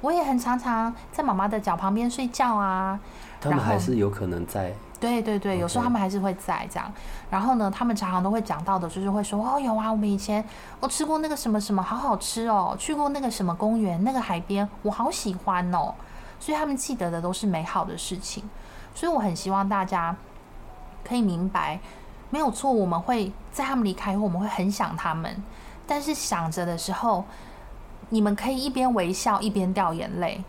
[0.00, 2.98] 我也很常常在妈妈的脚旁边睡觉啊，
[3.40, 4.72] 他们还是有可能在。
[5.00, 6.90] 对对对，有时候他们还是会在这样，
[7.28, 10.42] 然后呢，他们常常都会讲到的，就是会说哦，有啊，我们以前
[10.80, 15.92] 我吃过那个什么什么，好好吃哦，去过那个什么公园，那个海边，我好喜欢哦，
[16.40, 18.42] 所以他们记得的都是美好的事情，
[18.94, 20.16] 所以我很希望大家
[21.06, 21.78] 可以明白，
[22.30, 25.42] 没有错，我们会在他们离开后，我们会很想他们，
[25.86, 27.22] 但是想着的时候，
[28.10, 30.42] 你们可以一边微笑一边掉眼泪，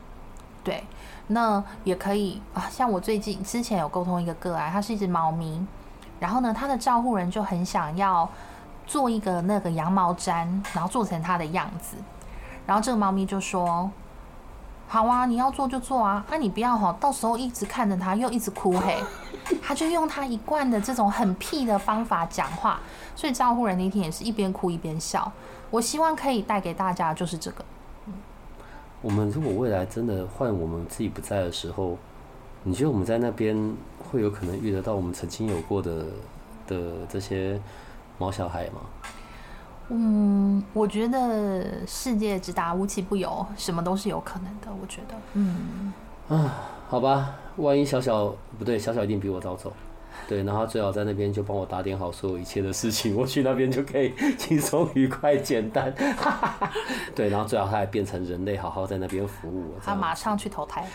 [0.64, 0.84] 对。
[1.28, 5.66] 那也可以啊，像我最近之前有沟通一个个案，它是一只猫咪，
[6.20, 8.30] 然后呢，它的照护人就很想要
[8.86, 11.98] 做一个那个羊毛毡，然后做成它的样子，
[12.68, 13.90] 然后这个猫咪就说
[14.88, 18.96] ：“好啊，你要做就做啊，那你不要哈，到时候一直看着它又一直哭嘿。”
[19.62, 22.80] 他就用他一贯的这种很屁的方法讲话，
[23.16, 25.32] 所以照护人那天也是一边哭一边笑。
[25.72, 27.66] 我希望可以带给大家就是这个。
[29.02, 31.98] 我们如果未来真的换我们自己不在的时候，
[32.64, 33.56] 你觉得我们在那边
[34.00, 36.06] 会有可能遇得到我们曾经有过的
[36.68, 37.62] 的这些
[38.18, 38.82] 毛小孩吗？
[39.90, 44.68] 嗯，我觉得世界之大无奇不有，什么都是有可能的。
[44.82, 45.94] 我觉得，嗯
[46.28, 46.56] 啊，
[46.88, 49.72] 好吧，万一小小不对，小小一定比我早走。
[50.28, 55.94] 对，然后最好在那边就帮我打点好所有一切的事情，我去那边就可以 轻松、愉快、简单。
[57.16, 59.80] 对，然后最好他还变成人类，好好在那边服务我。
[59.80, 60.88] 他马上去投胎，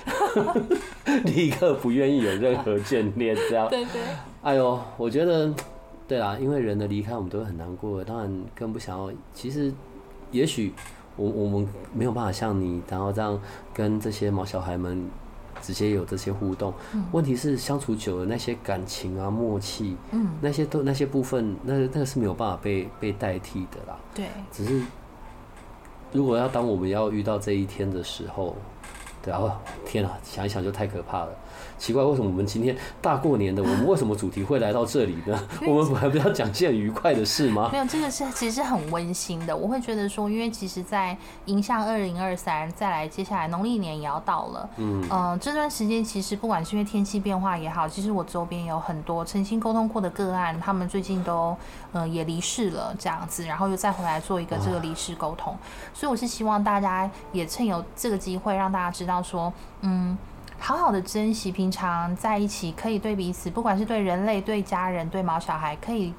[1.25, 3.69] 立刻不愿意有任何眷恋，这样。
[3.69, 4.01] 对对。
[4.43, 5.53] 哎呦，我觉得，
[6.09, 8.03] 对啦，因为人的离开，我们都会很难过。
[8.03, 9.13] 当然，更不想要。
[9.33, 9.73] 其实，
[10.33, 10.73] 也许
[11.17, 13.41] 我我们没有办法像你，然后这样
[13.73, 15.09] 跟这些毛小孩们。
[15.61, 16.73] 直接有这些互动，
[17.13, 23.99] 问题是相处久了那些感情啊、默契，嗯，那些都那些部分，那那个是没有办法被被代替的啦。
[24.15, 24.83] 对，只是
[26.13, 28.57] 如果要当我们要遇到这一天的时候，
[29.23, 31.29] 对啊，天啊，想一想就太可怕了。
[31.79, 35.49] 奇怪，为什么我们今天大过年的，我们为什么主题会来到这里呢？
[35.67, 37.69] 我们还不要讲件愉快的事吗？
[37.73, 39.57] 没有，这个是其实很温馨的。
[39.57, 44.69] 我会觉得说，因为其实，在迎向二零二三，再来接下来农历年也要到了。
[44.77, 51.57] 嗯嗯，这段时间其实不管是因为天气变化也好，其实我周边有很多曾经沟通过的个案，他们最近都
[51.93, 55.57] 嗯也离世了这样子，然后又再回来做一个这个离世沟通。
[55.95, 59.53] 所以我是希望大家也趁有这个机会，让大家知道说，
[59.83, 60.17] 嗯。
[60.63, 66.13] 好好的珍惜平常在一起，可以对彼此，不管是对人类、对家人、对毛小孩，可以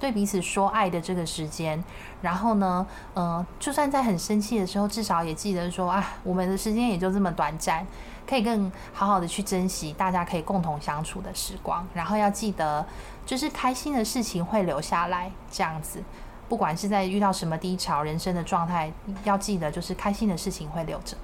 [0.00, 1.84] 对彼此说爱的这个时间。
[2.22, 7.86] 然后呢，嗯，就算在很生气的时候，至少也记得说啊，我们的时间也就这么短暂，
[8.26, 11.86] 可以更好好的去珍惜大家可以共同相处的时光。
[11.92, 12.84] 然后要记得，
[13.26, 16.02] 就是开心的事情会留下来，这样子，
[16.48, 18.90] 不管是在遇到什么低潮、人生的状态，
[19.24, 21.14] 要记得就是开心的事情会留着。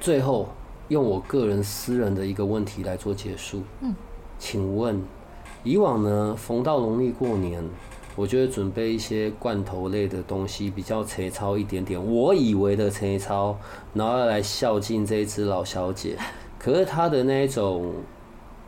[0.00, 0.48] 最后。
[0.88, 3.62] 用我个人私人的一个问题来做结束。
[3.80, 3.94] 嗯，
[4.38, 5.02] 请问，
[5.64, 7.62] 以往呢，逢到农历过年，
[8.14, 12.00] 我就会准备一些罐头类的东西，比较粗糙一点点。
[12.04, 13.56] 我以为的粗糙，
[13.94, 16.16] 然后来孝敬这一只老小姐。
[16.58, 17.92] 可是她的那一种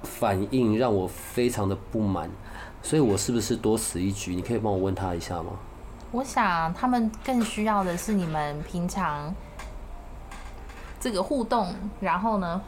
[0.03, 2.31] 反应让我非常的不满，
[2.83, 4.35] 所以我是不是多此一举？
[4.35, 5.53] 你可以帮我问她一下吗？
[6.11, 9.35] 我想他们更需要的是你们平常。
[11.01, 11.66] 这个互动，
[12.01, 12.61] 然后呢，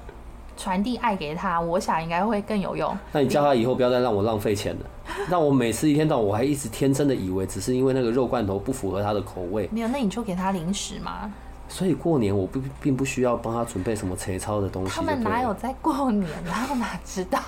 [0.56, 2.96] 传递爱给他，我想应该会更有用。
[3.12, 4.86] 那你叫他以后不要再让我浪费钱了，
[5.28, 9.68] 让我每次一天到晚我还一直天真的以为只是因为那个肉罐头不符合他的口味。
[9.72, 11.32] 没有，那你就给他零食嘛。
[11.68, 14.90] 所以过年我不并不需要帮他准备什么切操的东西。
[14.90, 16.28] 他们哪有在过年？
[16.44, 17.40] 他们哪知道？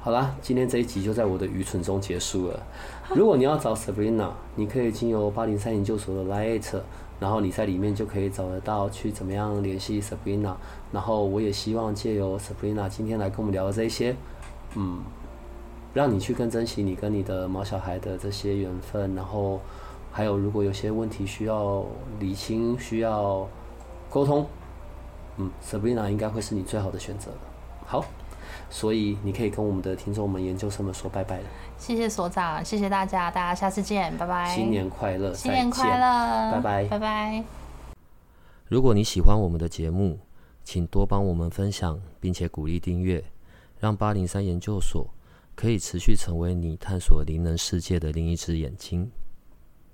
[0.00, 2.60] 好啦，今天这一集就在我的愚蠢中结束了。
[3.10, 6.80] 如果你要找 Sabrina，你可以经由八零三研究所的 Light。
[7.22, 10.56] 然后你在里面就可以找得到去怎么样联系 Sabrina，
[10.90, 14.16] 然后我也希望借由 Sabrina 今天来跟我们聊的这些，
[14.74, 14.98] 嗯，
[15.94, 19.60] 让你去更珍惜你跟你的毛小孩的这些缘分，然后
[20.10, 21.84] 还有如果有些问题需要
[22.18, 23.48] 理清、需要
[24.10, 24.44] 沟通，
[25.36, 27.30] 嗯，Sabrina 应该会是你最好的选择。
[27.86, 28.04] 好。
[28.72, 31.44] 所以你可以跟我们的听众们、研究生们说拜拜了。
[31.76, 34.56] 谢谢所长，谢谢大家，大家下次见，拜拜。
[34.56, 37.44] 新年快乐，新年快乐，拜拜，拜拜。
[38.66, 40.18] 如果你喜欢我们的节目，
[40.64, 43.22] 请多帮我们分享，并且鼓励订阅，
[43.78, 45.06] 让八零三研究所
[45.54, 49.10] 可以持续成为你探索灵能世界的另一只眼睛。